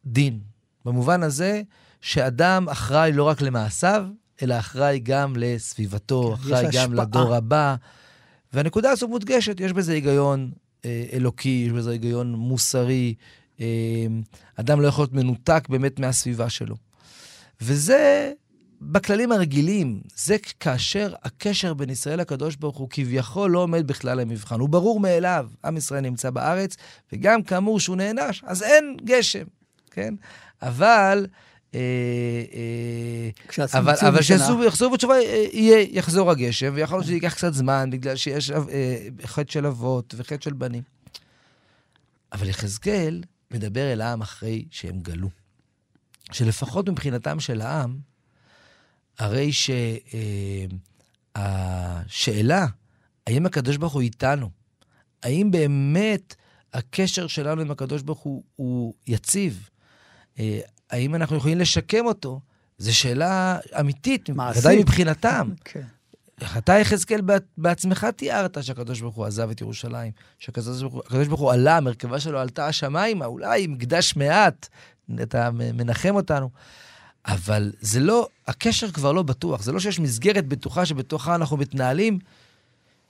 דין, 0.05 0.39
במובן 0.85 1.23
הזה 1.23 1.61
שאדם 2.01 2.69
אחראי 2.69 3.11
לא 3.11 3.23
רק 3.23 3.41
למעשיו, 3.41 4.05
אלא 4.41 4.59
אחראי 4.59 4.99
גם 4.99 5.33
לסביבתו, 5.37 6.35
כן, 6.35 6.41
אחראי 6.41 6.63
גם 6.63 6.91
השפעה. 6.91 7.05
לדור 7.05 7.35
הבא. 7.35 7.75
והנקודה 8.53 8.91
הזו 8.91 9.07
מודגשת, 9.07 9.59
יש 9.59 9.73
בזה 9.73 9.93
היגיון 9.93 10.51
אה, 10.85 11.05
אלוקי, 11.13 11.63
יש 11.67 11.73
בזה 11.73 11.91
היגיון 11.91 12.35
מוסרי. 12.35 13.13
אה, 13.59 13.65
אדם 14.55 14.81
לא 14.81 14.87
יכול 14.87 15.03
להיות 15.03 15.13
מנותק 15.13 15.63
באמת 15.69 15.99
מהסביבה 15.99 16.49
שלו. 16.49 16.75
וזה 17.61 18.31
בכללים 18.81 19.31
הרגילים, 19.31 20.01
זה 20.15 20.37
כאשר 20.59 21.13
הקשר 21.23 21.73
בין 21.73 21.89
ישראל 21.89 22.19
לקדוש 22.19 22.55
ברוך 22.55 22.77
הוא 22.77 22.87
כביכול 22.89 23.51
לא 23.51 23.59
עומד 23.59 23.87
בכלל 23.87 24.19
למבחן. 24.19 24.59
הוא 24.59 24.69
ברור 24.69 24.99
מאליו, 24.99 25.49
עם 25.65 25.77
ישראל 25.77 26.01
נמצא 26.01 26.29
בארץ, 26.29 26.75
וגם 27.13 27.43
כאמור 27.43 27.79
שהוא 27.79 27.95
נענש, 27.95 28.43
אז 28.45 28.63
אין 28.63 28.97
גשם, 29.03 29.43
כן? 29.91 30.13
אבל... 30.61 31.27
אה, 31.75 31.79
אה, 32.53 33.79
אבל, 33.79 33.93
אבל 34.07 34.19
כשיחזרו 34.19 34.89
בתשובה, 34.89 35.13
אה, 35.15 35.45
יהיה, 35.53 35.87
יחזור 35.91 36.31
הגשם, 36.31 36.71
ויכול 36.75 36.97
להיות 36.97 37.05
שזה 37.05 37.13
ייקח 37.13 37.33
קצת 37.33 37.53
זמן, 37.53 37.89
בגלל 37.91 38.15
שיש 38.15 38.51
חטא 39.25 39.51
של 39.51 39.65
אבות 39.65 40.15
וחטא 40.17 40.43
של 40.43 40.53
בנים. 40.53 40.83
אבל 42.33 42.49
יחזקאל 42.49 43.23
מדבר 43.51 43.93
אל 43.93 44.01
העם 44.01 44.21
אחרי 44.21 44.65
שהם 44.71 44.99
גלו. 44.99 45.29
שלפחות 46.31 46.89
מבחינתם 46.89 47.39
של 47.39 47.61
העם, 47.61 47.97
הרי 49.21 49.51
שהשאלה, 51.37 52.65
האם 53.27 53.45
הקדוש 53.45 53.77
ברוך 53.77 53.93
הוא 53.93 54.01
איתנו? 54.01 54.49
האם 55.23 55.51
באמת 55.51 56.35
הקשר 56.73 57.27
שלנו 57.27 57.61
עם 57.61 57.71
הקדוש 57.71 58.01
ברוך 58.01 58.19
הוא, 58.19 58.43
הוא 58.55 58.93
יציב? 59.07 59.69
האם 60.89 61.15
אנחנו 61.15 61.35
יכולים 61.37 61.59
לשקם 61.59 62.05
אותו? 62.05 62.39
זו 62.77 62.95
שאלה 62.95 63.59
אמיתית, 63.79 64.29
ודאי 64.57 64.79
מבחינתם. 64.79 65.49
כן. 65.65 65.83
אתה, 66.57 66.73
יחזקאל, 66.73 67.21
בעצמך 67.57 68.07
תיארת 68.15 68.63
שהקדוש 68.63 69.01
ברוך 69.01 69.15
הוא 69.15 69.25
עזב 69.25 69.49
את 69.49 69.61
ירושלים, 69.61 70.11
שהקדוש 70.39 71.27
ברוך 71.27 71.41
הוא 71.41 71.51
עלה, 71.51 71.77
המרכבה 71.77 72.19
שלו 72.19 72.39
עלתה 72.39 72.67
השמיימה, 72.67 73.25
אולי 73.25 73.63
עם 73.63 73.71
מקדש 73.71 74.15
מעט, 74.15 74.67
אתה 75.21 75.49
מנחם 75.51 76.15
אותנו. 76.15 76.49
אבל 77.25 77.71
זה 77.81 77.99
לא, 77.99 78.27
הקשר 78.47 78.91
כבר 78.91 79.11
לא 79.11 79.23
בטוח, 79.23 79.61
זה 79.61 79.71
לא 79.71 79.79
שיש 79.79 79.99
מסגרת 79.99 80.47
בטוחה 80.47 80.85
שבתוכה 80.85 81.35
אנחנו 81.35 81.57
מתנהלים. 81.57 82.19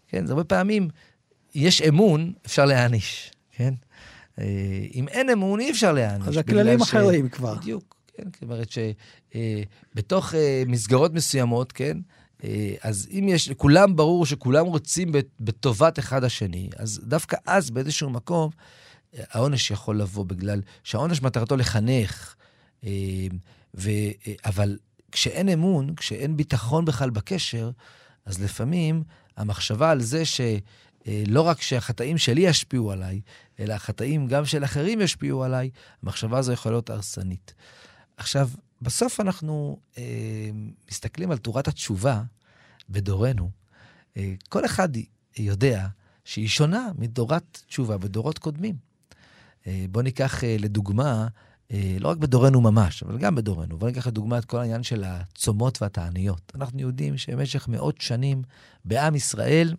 כן, 0.07 0.25
זה 0.25 0.33
הרבה 0.33 0.43
פעמים, 0.43 0.89
יש 1.55 1.81
אמון, 1.81 2.33
אפשר 2.45 2.65
להעניש, 2.65 3.31
כן? 3.51 3.73
אה, 4.39 4.45
אם 4.93 5.07
אין 5.07 5.29
אמון, 5.29 5.59
אי 5.59 5.71
אפשר 5.71 5.93
להעניש. 5.93 6.27
אז 6.27 6.37
הכללים 6.37 6.79
ש... 6.79 6.81
אחרים 6.81 7.29
כבר. 7.29 7.55
בדיוק, 7.55 7.95
כן, 8.17 8.23
זאת 8.33 8.43
אומרת 8.43 8.69
שבתוך 9.93 10.35
אה, 10.35 10.63
מסגרות 10.67 11.13
מסוימות, 11.13 11.71
כן, 11.71 11.97
אה, 12.43 12.73
אז 12.81 13.07
אם 13.11 13.25
יש, 13.29 13.49
לכולם 13.49 13.95
ברור 13.95 14.25
שכולם 14.25 14.65
רוצים 14.65 15.11
בטובת 15.39 15.99
אחד 15.99 16.23
השני, 16.23 16.69
אז 16.77 17.01
דווקא 17.03 17.37
אז 17.45 17.69
באיזשהו 17.69 18.09
מקום, 18.09 18.49
העונש 19.31 19.71
יכול 19.71 20.01
לבוא 20.01 20.25
בגלל 20.25 20.61
שהעונש 20.83 21.21
מטרתו 21.21 21.57
לחנך, 21.57 22.35
ו, 23.75 23.89
אבל 24.45 24.77
כשאין 25.11 25.49
אמון, 25.49 25.95
כשאין 25.95 26.37
ביטחון 26.37 26.85
בכלל 26.85 27.09
בקשר, 27.09 27.71
אז 28.25 28.43
לפעמים 28.43 29.03
המחשבה 29.37 29.91
על 29.91 30.01
זה 30.01 30.23
שלא 30.25 31.41
רק 31.41 31.61
שהחטאים 31.61 32.17
שלי 32.17 32.41
ישפיעו 32.41 32.91
עליי, 32.91 33.21
אלא 33.59 33.73
החטאים 33.73 34.27
גם 34.27 34.45
של 34.45 34.63
אחרים 34.63 35.01
ישפיעו 35.01 35.43
עליי, 35.43 35.69
המחשבה 36.03 36.37
הזו 36.37 36.51
יכולה 36.51 36.73
להיות 36.73 36.89
הרסנית. 36.89 37.53
עכשיו, 38.17 38.49
בסוף 38.81 39.19
אנחנו 39.19 39.79
אה, 39.97 40.03
מסתכלים 40.91 41.31
על 41.31 41.37
תורת 41.37 41.67
התשובה 41.67 42.21
בדורנו. 42.89 43.49
אה, 44.17 44.33
כל 44.49 44.65
אחד 44.65 44.89
יודע 45.37 45.87
שהיא 46.25 46.47
שונה 46.47 46.89
מתורת 46.97 47.61
תשובה 47.67 47.97
בדורות 47.97 48.39
קודמים. 48.39 48.75
אה, 49.67 49.85
בואו 49.89 50.03
ניקח 50.03 50.43
אה, 50.43 50.55
לדוגמה, 50.59 51.21
אה, 51.21 51.27
לא 51.99 52.09
רק 52.09 52.17
בדורנו 52.17 52.61
ממש, 52.61 53.03
אבל 53.03 53.17
גם 53.17 53.35
בדורנו. 53.35 53.77
בואו 53.77 53.91
ניקח 53.91 54.07
לדוגמה 54.07 54.37
את 54.37 54.45
כל 54.45 54.59
העניין 54.59 54.83
של 54.83 55.03
הצומות 55.03 55.81
והתעניות. 55.81 56.51
אנחנו 56.55 56.81
יודעים 56.81 57.17
שבמשך 57.17 57.67
מאות 57.67 58.01
שנים 58.01 58.43
בעם 58.85 59.15
ישראל, 59.15 59.75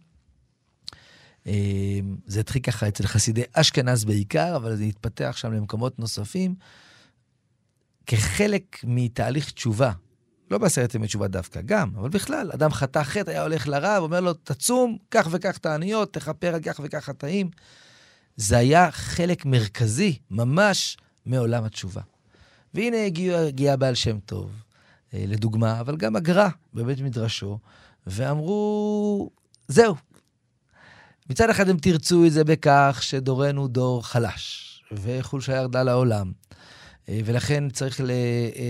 אה, 1.46 1.52
זה 2.26 2.40
התחיל 2.40 2.62
ככה 2.62 2.88
אצל 2.88 3.06
חסידי 3.06 3.42
אשכנז 3.52 4.04
בעיקר, 4.04 4.56
אבל 4.56 4.76
זה 4.76 4.84
התפתח 4.84 5.34
שם 5.36 5.52
למקומות 5.52 5.98
נוספים, 5.98 6.54
כחלק 8.06 8.76
מתהליך 8.84 9.50
תשובה. 9.50 9.92
לא 10.50 10.58
בעשרת 10.58 10.94
ימי 10.94 11.06
תשובה 11.06 11.28
דווקא, 11.28 11.60
גם, 11.60 11.90
אבל 11.96 12.08
בכלל, 12.08 12.50
אדם 12.54 12.70
חטא 12.70 13.02
חטא, 13.02 13.30
היה 13.30 13.42
הולך 13.42 13.68
לרב, 13.68 14.02
אומר 14.02 14.20
לו, 14.20 14.32
תצום, 14.32 14.98
כך 15.10 15.28
וכך 15.30 15.58
תעניות, 15.58 16.12
תכפר 16.12 16.54
על 16.54 16.60
כך 16.60 16.80
וכך 16.84 17.04
חטאים. 17.04 17.50
זה 18.36 18.56
היה 18.58 18.90
חלק 18.90 19.46
מרכזי, 19.46 20.18
ממש, 20.30 20.96
מעולם 21.26 21.64
התשובה. 21.64 22.00
והנה 22.74 23.04
הגיע, 23.04 23.38
הגיע 23.38 23.76
בעל 23.76 23.94
שם 23.94 24.18
טוב, 24.20 24.50
אה, 25.14 25.24
לדוגמה, 25.28 25.80
אבל 25.80 25.96
גם 25.96 26.16
הגר"א 26.16 26.48
בבית 26.74 27.00
מדרשו, 27.00 27.58
ואמרו, 28.06 29.30
זהו. 29.68 29.94
מצד 31.30 31.50
אחד 31.50 31.68
הם 31.68 31.76
תרצו 31.76 32.26
את 32.26 32.32
זה 32.32 32.44
בכך 32.44 32.98
שדורנו 33.00 33.68
דור 33.68 34.06
חלש, 34.06 34.68
וחולשה 34.92 35.56
ירדה 35.56 35.82
לעולם, 35.82 36.32
אה, 37.08 37.20
ולכן 37.24 37.70
צריך 37.70 38.00
אה, 38.00 38.06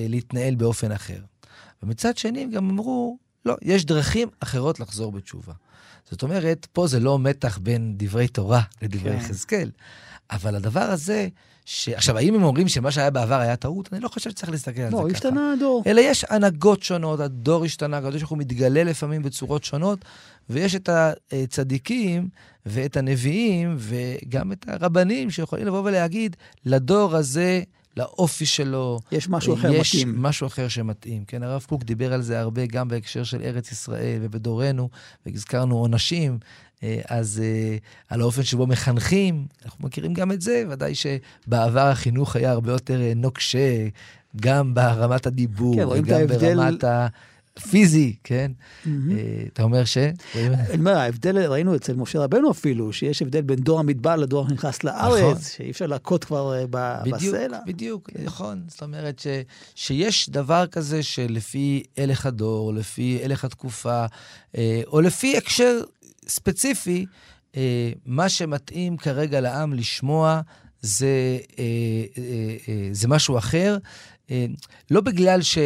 להתנהל 0.08 0.54
באופן 0.54 0.92
אחר. 0.92 1.18
ומצד 1.82 2.16
שני 2.16 2.42
הם 2.42 2.50
גם 2.50 2.70
אמרו, 2.70 3.18
לא, 3.44 3.56
יש 3.62 3.84
דרכים 3.84 4.28
אחרות 4.40 4.80
לחזור 4.80 5.12
בתשובה. 5.12 5.52
זאת 6.10 6.22
אומרת, 6.22 6.66
פה 6.72 6.86
זה 6.86 7.00
לא 7.00 7.18
מתח 7.18 7.58
בין 7.58 7.94
דברי 7.96 8.28
תורה 8.28 8.62
לדברי 8.82 9.20
כן. 9.48 9.68
אבל 10.30 10.54
הדבר 10.54 10.80
הזה 10.80 11.28
ש... 11.64 11.88
עכשיו, 11.88 12.16
האם 12.16 12.34
הם 12.34 12.42
אומרים 12.42 12.68
שמה 12.68 12.90
שהיה 12.90 13.10
בעבר 13.10 13.40
היה 13.40 13.56
טעות? 13.56 13.92
אני 13.92 14.00
לא 14.00 14.08
חושב 14.08 14.30
שצריך 14.30 14.52
להסתכל 14.52 14.80
על 14.80 14.90
לא, 14.90 14.90
זה 14.90 14.96
ככה. 14.96 15.08
לא, 15.08 15.12
השתנה 15.12 15.52
הדור. 15.52 15.82
אלא 15.86 16.00
יש 16.00 16.24
הנהגות 16.30 16.82
שונות, 16.82 17.20
הדור 17.20 17.64
השתנה, 17.64 17.98
הקדוש 17.98 18.16
ברוך 18.16 18.30
הוא 18.30 18.38
מתגלה 18.38 18.84
לפעמים 18.84 19.22
בצורות 19.22 19.64
שונות, 19.64 20.04
ויש 20.50 20.74
את 20.74 20.88
הצדיקים 21.32 22.28
ואת 22.66 22.96
הנביאים 22.96 23.76
וגם 23.78 24.52
את 24.52 24.64
הרבנים 24.68 25.30
שיכולים 25.30 25.66
לבוא 25.66 25.82
ולהגיד, 25.84 26.36
לדור 26.66 27.16
הזה, 27.16 27.62
לאופי 27.96 28.46
שלו, 28.46 28.98
יש 29.12 29.28
משהו 29.28 29.54
אחר 29.54 29.72
יש 29.72 29.94
מתאים. 29.94 30.08
יש 30.08 30.14
משהו 30.18 30.46
אחר 30.46 30.68
שמתאים. 30.68 31.24
כן, 31.24 31.42
הרב 31.42 31.64
קוק 31.68 31.82
דיבר 31.82 32.12
על 32.12 32.22
זה 32.22 32.40
הרבה 32.40 32.66
גם 32.66 32.88
בהקשר 32.88 33.24
של 33.24 33.42
ארץ 33.42 33.72
ישראל 33.72 34.18
ובדורנו, 34.22 34.88
והזכרנו 35.26 35.78
עונשים. 35.78 36.38
אה, 36.82 37.00
אז 37.08 37.42
אה, 37.44 37.76
על 38.08 38.20
האופן 38.20 38.42
שבו 38.42 38.66
מחנכים, 38.66 39.46
אנחנו 39.64 39.86
מכירים 39.86 40.14
גם 40.14 40.32
את 40.32 40.40
זה, 40.40 40.64
ודאי 40.70 40.92
שבעבר 40.94 41.86
החינוך 41.86 42.36
היה 42.36 42.50
הרבה 42.50 42.72
יותר 42.72 43.00
אה, 43.00 43.12
נוקשה, 43.16 43.88
גם 44.36 44.74
ברמת 44.74 45.26
הדיבור, 45.26 45.74
כן, 45.74 45.86
וגם 45.86 46.18
ההבדל... 46.18 46.56
ברמת 46.56 46.84
ה... 46.84 47.06
פיזי, 47.70 48.16
כן? 48.24 48.52
Mm-hmm. 48.84 48.88
אתה 49.52 49.62
אומר 49.62 49.84
ש... 49.84 49.98
אני 50.34 50.78
אומר, 50.78 50.96
ההבדל, 50.96 51.38
ראינו 51.38 51.76
אצל 51.76 51.94
משה 51.94 52.20
רבנו 52.20 52.50
אפילו, 52.50 52.92
שיש 52.92 53.22
הבדל 53.22 53.40
בין 53.40 53.58
דור 53.58 53.80
המדבר 53.80 54.16
לדור 54.16 54.46
הנכנס 54.48 54.84
לארץ, 54.84 55.22
נכון. 55.22 55.42
שאי 55.42 55.70
אפשר 55.70 55.86
להכות 55.86 56.24
כבר 56.24 56.64
בדיוק, 56.70 57.34
בסלע. 57.34 57.58
בדיוק, 57.66 58.10
כן. 58.10 58.24
נכון. 58.24 58.62
זאת 58.68 58.82
אומרת 58.82 59.18
ש, 59.18 59.26
שיש 59.74 60.30
דבר 60.30 60.66
כזה 60.66 61.02
שלפי 61.02 61.82
הלך 61.96 62.26
הדור, 62.26 62.74
לפי 62.74 63.20
הלך 63.24 63.44
התקופה, 63.44 64.06
או 64.86 65.00
לפי 65.00 65.36
הקשר 65.36 65.80
ספציפי, 66.28 67.06
אה, 67.56 67.92
מה 68.06 68.28
שמתאים 68.28 68.96
כרגע 68.96 69.40
לעם 69.40 69.72
לשמוע 69.72 70.40
זה, 70.80 71.38
אה, 71.58 71.64
אה, 72.18 72.56
אה, 72.68 72.88
זה 72.92 73.08
משהו 73.08 73.38
אחר. 73.38 73.78
אה, 74.30 74.46
לא 74.90 75.00
בגלל 75.00 75.42
ש... 75.42 75.58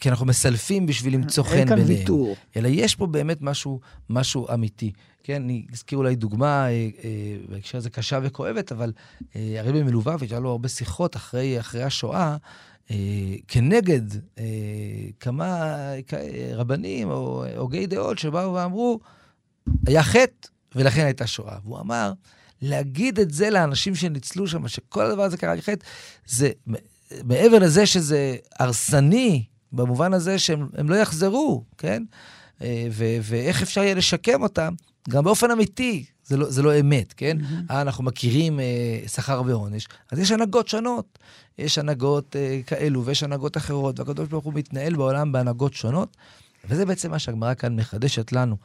כי 0.00 0.08
אנחנו 0.08 0.26
מסלפים 0.26 0.86
בשביל 0.86 1.14
למצוא 1.14 1.44
חן 1.44 1.50
ביניהם. 1.50 1.68
אין 1.68 1.86
כאן 1.86 1.86
ויתור. 1.96 2.36
אלא 2.56 2.68
יש 2.68 2.94
פה 2.94 3.06
באמת 3.06 3.38
משהו, 3.40 3.80
משהו 4.10 4.46
אמיתי. 4.54 4.92
כן, 5.22 5.42
אני 5.42 5.64
אזכיר 5.72 5.98
אולי 5.98 6.14
דוגמה, 6.14 6.66
אה, 6.66 6.68
אה, 7.04 7.36
בהקשר 7.48 7.78
הזה 7.78 7.90
קשה 7.90 8.18
וכואבת, 8.22 8.72
אבל 8.72 8.92
אה, 9.36 9.56
הרבי 9.58 9.82
מלובביץ', 9.82 10.30
היה 10.30 10.40
לו 10.40 10.50
הרבה 10.50 10.68
שיחות 10.68 11.16
אחרי, 11.16 11.60
אחרי 11.60 11.82
השואה, 11.82 12.36
אה, 12.90 12.96
כנגד 13.48 14.02
אה, 14.38 14.44
כמה 15.20 15.76
רבנים 16.54 17.10
או 17.10 17.44
הוגי 17.56 17.86
דעות 17.86 18.18
שבאו 18.18 18.54
ואמרו, 18.54 19.00
היה 19.86 20.02
חטא 20.02 20.48
ולכן 20.74 21.04
הייתה 21.04 21.26
שואה. 21.26 21.56
והוא 21.64 21.80
אמר, 21.80 22.12
להגיד 22.62 23.20
את 23.20 23.30
זה 23.30 23.50
לאנשים 23.50 23.94
שניצלו 23.94 24.48
שם, 24.48 24.68
שכל 24.68 25.06
הדבר 25.06 25.22
הזה 25.22 25.36
קרה 25.36 25.56
כחטא, 25.56 25.86
זה 26.26 26.50
מעבר 27.24 27.58
לזה 27.58 27.86
שזה 27.86 28.36
הרסני, 28.58 29.44
במובן 29.72 30.12
הזה 30.14 30.38
שהם 30.38 30.68
לא 30.90 30.94
יחזרו, 30.94 31.64
כן? 31.78 32.02
אה, 32.62 32.86
ו- 32.90 33.18
ואיך 33.22 33.62
אפשר 33.62 33.82
יהיה 33.82 33.94
לשקם 33.94 34.42
אותם, 34.42 34.74
גם 35.08 35.24
באופן 35.24 35.50
אמיתי, 35.50 36.04
זה 36.24 36.36
לא, 36.36 36.50
זה 36.50 36.62
לא 36.62 36.80
אמת, 36.80 37.12
כן? 37.12 37.36
Mm-hmm. 37.40 37.72
אנחנו 37.72 38.04
מכירים 38.04 38.60
אה, 38.60 39.08
שכר 39.08 39.42
ועונש, 39.46 39.88
אז 40.12 40.18
יש 40.18 40.30
הנהגות 40.30 40.68
שונות. 40.68 41.18
יש 41.58 41.78
הנהגות 41.78 42.36
אה, 42.36 42.60
כאלו 42.66 43.04
ויש 43.04 43.22
הנהגות 43.22 43.56
אחרות, 43.56 44.00
והקדוש 44.00 44.28
ברוך 44.28 44.44
הוא 44.44 44.54
מתנהל 44.54 44.96
בעולם 44.96 45.32
בהנהגות 45.32 45.74
שונות, 45.74 46.16
וזה 46.68 46.86
בעצם 46.86 47.10
מה 47.10 47.18
שהגמרא 47.18 47.54
כאן 47.54 47.76
מחדשת 47.76 48.32
לנו. 48.32 48.56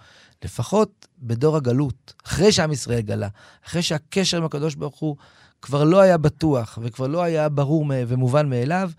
לפחות 0.43 1.07
בדור 1.19 1.57
הגלות, 1.57 2.13
אחרי 2.25 2.51
שעם 2.51 2.71
ישראל 2.71 3.01
גלה, 3.01 3.27
אחרי 3.65 3.81
שהקשר 3.81 4.37
עם 4.37 4.45
הקדוש 4.45 4.75
ברוך 4.75 4.99
הוא 4.99 5.15
כבר 5.61 5.83
לא 5.83 5.99
היה 5.99 6.17
בטוח 6.17 6.79
וכבר 6.81 7.07
לא 7.07 7.23
היה 7.23 7.49
ברור 7.49 7.85
ומובן 8.07 8.49
מאליו, 8.49 8.91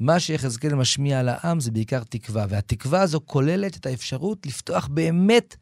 מה 0.00 0.20
שיחזקאל 0.20 0.74
משמיע 0.74 1.20
על 1.20 1.28
העם 1.28 1.60
זה 1.60 1.70
בעיקר 1.70 2.02
תקווה, 2.08 2.46
והתקווה 2.48 3.00
הזו 3.00 3.20
כוללת 3.24 3.76
את 3.76 3.86
האפשרות 3.86 4.46
לפתוח 4.46 4.86
באמת 4.86 5.56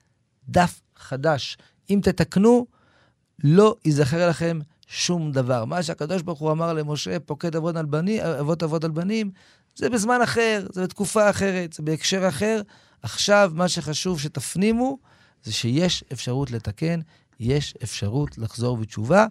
דף 0.49 0.81
חדש. 0.97 1.59
אם 1.91 2.01
תתקנו, 2.03 2.67
לא 3.45 3.77
ייזכר 3.85 4.29
לכם 4.29 4.59
שום 4.87 5.33
דבר. 5.33 5.65
מה 5.65 5.83
שהקדוש 5.83 6.23
ברוך 6.23 6.39
הוא 6.39 6.53
אמר 6.53 6.73
למשה, 6.73 7.21
פוקד 7.21 7.57
אבות 7.57 7.77
על 7.77 7.87
בנים, 7.87 8.23
אבות 8.23 8.63
אבות 8.63 8.85
על 8.85 8.91
בנים, 8.91 9.31
זה 9.77 9.91
בזמן 9.91 10.23
אחר, 10.23 10.67
זה 10.73 10.83
בתקופה 10.83 11.31
אחרת, 11.31 11.73
זה 11.73 11.83
בהקשר 11.83 12.29
אחר. 12.29 12.63
עכשיו, 13.03 13.53
מה 13.55 13.69
שחשוב 13.69 14.21
שתפנימו, 14.21 14.99
זה 15.45 15.53
שיש 15.53 16.05
אפשרות 16.13 16.51
לתקן, 16.51 17.01
יש 17.41 17.75
אפשרות 17.83 18.39
לחזור 18.39 18.77
בתשובה, 18.77 19.27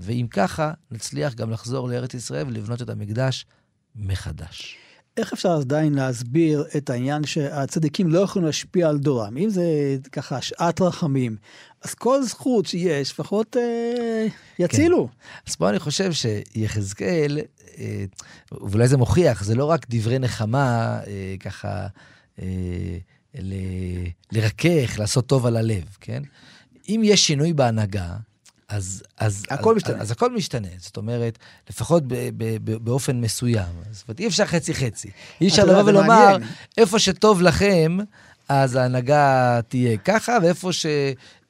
ואם 0.00 0.26
ככה, 0.30 0.72
נצליח 0.90 1.34
גם 1.34 1.50
לחזור 1.50 1.88
לארץ 1.88 2.14
ישראל 2.14 2.46
ולבנות 2.46 2.82
את 2.82 2.88
המקדש 2.88 3.46
מחדש. 3.96 4.78
איך 5.16 5.32
אפשר 5.32 5.52
עדיין 5.52 5.94
להסביר 5.94 6.64
את 6.76 6.90
העניין 6.90 7.24
שהצדיקים 7.24 8.08
לא 8.08 8.20
יכולים 8.20 8.46
להשפיע 8.46 8.88
על 8.88 8.98
דורם? 8.98 9.36
אם 9.36 9.50
זה 9.50 9.96
ככה 10.12 10.42
שעת 10.42 10.80
רחמים, 10.80 11.36
אז 11.82 11.94
כל 11.94 12.22
זכות 12.22 12.66
שיש, 12.66 13.10
לפחות 13.12 13.56
אה, 13.56 14.26
יצילו. 14.58 15.08
כן. 15.08 15.12
אז 15.46 15.56
פה 15.56 15.70
אני 15.70 15.78
חושב 15.78 16.12
שיחזקאל, 16.12 17.38
אה, 17.78 18.04
ואולי 18.52 18.88
זה 18.88 18.96
מוכיח, 18.96 19.44
זה 19.44 19.54
לא 19.54 19.64
רק 19.64 19.86
דברי 19.90 20.18
נחמה, 20.18 21.00
אה, 21.06 21.34
ככה, 21.40 21.86
אה, 22.38 22.98
ל, 23.34 23.54
לרכך, 24.32 24.98
לעשות 24.98 25.26
טוב 25.26 25.46
על 25.46 25.56
הלב, 25.56 25.96
כן? 26.00 26.22
אם 26.88 27.00
יש 27.04 27.26
שינוי 27.26 27.52
בהנהגה, 27.52 28.16
אז, 28.68 29.02
אז, 29.18 29.44
הכל 29.50 29.70
אז, 29.70 29.76
משתנה. 29.76 30.02
אז 30.02 30.10
הכל 30.10 30.34
משתנה. 30.34 30.68
זאת 30.78 30.96
אומרת, 30.96 31.38
לפחות 31.70 32.02
ב, 32.06 32.14
ב, 32.14 32.56
ב, 32.64 32.84
באופן 32.84 33.20
מסוים. 33.20 33.72
זאת 33.90 34.08
אומרת, 34.08 34.20
אי 34.20 34.26
אפשר 34.26 34.44
חצי-חצי. 34.44 35.10
אי 35.40 35.48
אפשר 35.48 35.64
לבוא 35.64 35.82
ולומר, 35.82 36.36
איפה 36.78 36.98
שטוב 36.98 37.42
לכם, 37.42 37.98
אז 38.48 38.74
ההנהגה 38.74 39.60
תהיה 39.68 39.98
ככה, 39.98 40.38
ואיפה 40.42 40.72
ש... 40.72 40.86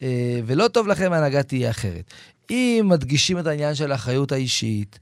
אה, 0.03 0.41
ולא 0.47 0.68
טוב 0.68 0.87
לכם, 0.89 1.12
ההנהגה 1.12 1.43
תהיה 1.43 1.70
אחרת. 1.70 2.05
אם 2.51 2.87
מדגישים 2.89 3.39
את 3.39 3.47
העניין 3.47 3.74
של 3.74 3.93
האחריות 3.93 4.33
האישית, 4.33 4.99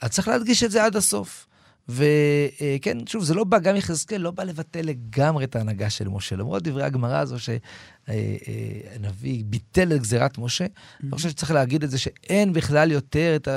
אז 0.00 0.10
צריך 0.10 0.28
להדגיש 0.28 0.62
את 0.62 0.70
זה 0.70 0.84
עד 0.84 0.96
הסוף. 0.96 1.46
וכן, 1.88 2.98
שוב, 3.06 3.24
זה 3.24 3.34
לא 3.34 3.44
בא, 3.44 3.58
גם 3.58 3.76
יחזקאל 3.76 4.20
לא 4.20 4.30
בא 4.30 4.44
לבטל 4.44 4.82
לגמרי 4.82 5.44
את 5.44 5.56
ההנהגה 5.56 5.90
של 5.90 6.08
משה, 6.08 6.36
למרות 6.36 6.62
דברי 6.62 6.82
הגמרא 6.82 7.18
הזו 7.18 7.36
שהנביא 8.08 9.44
ביטל 9.46 9.92
את 9.92 10.00
גזירת 10.00 10.38
משה. 10.38 10.66
אני 11.02 11.10
חושב 11.10 11.30
שצריך 11.30 11.50
להגיד 11.50 11.84
את 11.84 11.90
זה 11.90 11.98
שאין 11.98 12.52
בכלל 12.52 12.92
יותר 12.92 13.36
את 13.36 13.48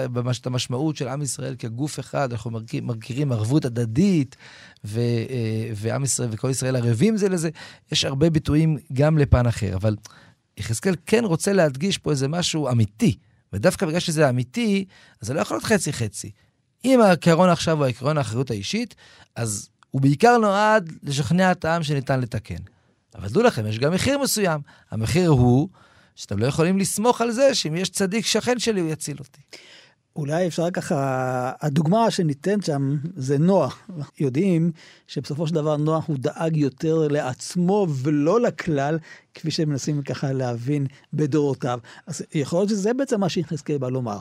המשמעות 0.46 0.96
של 0.96 1.08
עם 1.08 1.22
ישראל 1.22 1.56
כגוף 1.60 2.00
אחד, 2.00 2.32
אנחנו 2.32 2.52
מכירים 2.82 3.32
ערבות 3.32 3.66
הדדית, 3.66 4.36
ו, 4.86 5.02
ועם 5.76 6.04
ישראל 6.04 6.30
וכל 6.32 6.50
ישראל 6.50 6.76
ערבים 6.76 7.18
זה 7.18 7.30
לזה. 7.30 7.50
יש 7.92 8.06
הרבה 8.06 8.30
ביטויים 8.30 8.78
גם 8.94 9.18
לפן 9.18 9.48
אחר, 9.48 9.76
אבל 9.76 9.96
יחזקאל 10.58 10.96
כן 11.06 11.26
רוצה 11.26 11.54
להדגיש 11.54 11.98
פה 11.98 12.12
איזה 12.12 12.28
משהו 12.28 12.70
אמיתי. 12.70 13.18
ודווקא 13.54 13.86
בגלל 13.86 14.00
שזה 14.00 14.30
אמיתי, 14.30 14.86
אז 15.22 15.28
זה 15.28 15.34
לא 15.34 15.40
יכול 15.40 15.56
להיות 15.56 15.64
חצי-חצי. 15.64 16.32
אם 16.86 17.02
העיקרון 17.02 17.50
עכשיו 17.50 17.78
הוא 17.78 17.84
העיקרון 17.84 18.18
האחריות 18.18 18.52
האישית, 18.52 18.96
אז 19.36 19.70
הוא 19.92 20.02
בעיקר 20.02 20.38
נועד 20.38 20.94
לשכנע 21.04 21.52
את 21.52 21.66
העם 21.66 21.84
שניתן 21.84 22.20
לתקן. 22.20 22.64
אבל 23.16 23.30
דעו 23.30 23.44
לכם, 23.44 23.68
יש 23.68 23.80
גם 23.80 23.94
מחיר 23.94 24.20
מסוים. 24.20 24.62
המחיר 24.92 25.30
הוא 25.30 25.70
שאתם 26.16 26.40
לא 26.40 26.46
יכולים 26.46 26.78
לסמוך 26.78 27.22
על 27.22 27.32
זה 27.32 27.56
שאם 27.56 27.76
יש 27.76 27.90
צדיק 27.90 28.26
שכן 28.26 28.60
שלי, 28.60 28.82
הוא 28.82 28.90
יציל 28.90 29.18
אותי. 29.20 29.42
אולי 30.16 30.48
אפשר 30.48 30.72
ככה, 30.72 31.52
הדוגמה 31.62 32.12
שניתן 32.12 32.62
שם 32.62 32.98
זה 33.16 33.38
נוח. 33.38 33.90
יודעים 34.20 34.72
שבסופו 35.08 35.48
של 35.48 35.56
דבר 35.56 35.78
נוח 35.78 36.08
הוא 36.08 36.18
דאג 36.20 36.58
יותר 36.58 37.08
לעצמו 37.08 37.88
ולא 38.04 38.42
לכלל, 38.42 38.98
כפי 39.34 39.52
שמנסים 39.52 40.02
ככה 40.02 40.34
להבין 40.34 40.88
בדורותיו. 41.14 41.80
אז 42.08 42.22
יכול 42.34 42.60
להיות 42.60 42.70
שזה 42.70 42.94
בעצם 42.94 43.20
מה 43.20 43.30
שיחזקאל 43.30 43.78
בא 43.78 43.90
לומר. 43.90 44.18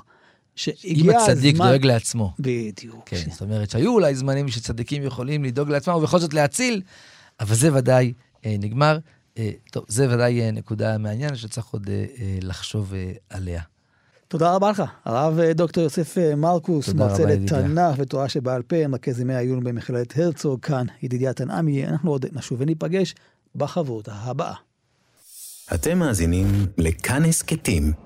אם 0.85 1.11
הצדיק 1.11 1.55
הזמן... 1.55 1.69
דואג 1.69 1.87
לעצמו. 1.87 2.33
בדיוק. 2.39 3.03
כן, 3.07 3.23
זאת 3.31 3.41
אומרת 3.41 3.71
שהיו 3.71 3.93
אולי 3.93 4.15
זמנים 4.15 4.49
שצדיקים 4.49 5.03
יכולים 5.03 5.45
לדאוג 5.45 5.71
לעצמם 5.71 5.95
ובכל 5.95 6.19
זאת 6.19 6.35
להציל, 6.35 6.83
אבל 7.41 7.55
זה 7.55 7.75
ודאי 7.75 8.13
אה, 8.47 8.57
נגמר. 8.59 8.99
אה, 9.39 9.51
טוב, 9.71 9.85
זה 9.89 10.15
ודאי 10.15 10.41
אה, 10.41 10.51
נקודה 10.51 10.99
מעניינת 10.99 11.37
שצריך 11.37 11.67
עוד 11.67 11.89
אה, 11.89 11.95
אה, 11.95 12.39
לחשוב 12.43 12.95
אה, 12.95 13.13
עליה. 13.31 13.63
תודה 14.29 14.55
רבה 14.55 14.71
לך, 14.71 14.83
הרב 15.05 15.39
אה, 15.39 15.53
דוקטור 15.53 15.85
יוסף 15.85 16.19
אה, 16.19 16.35
מרקוס, 16.37 16.89
מרצה 16.89 17.25
לתנ"ך 17.25 17.95
ותורה 17.99 18.29
שבעל 18.29 18.63
פה, 18.63 18.87
מרכז 18.87 19.21
ימי 19.21 19.35
העיון 19.35 19.65
במכללת 19.65 20.19
הרצוג, 20.19 20.61
כאן 20.63 20.87
ידידיה 21.03 21.33
תנעמי, 21.33 21.87
אנחנו 21.87 22.11
עוד 22.11 22.27
נשוב 22.33 22.61
וניפגש 22.61 23.15
בחברות 23.57 24.09
הבאה. 24.13 24.55
אתם 25.75 25.99
מאזינים 25.99 26.47
לכאן 26.79 27.25
הסכתים. 27.25 28.06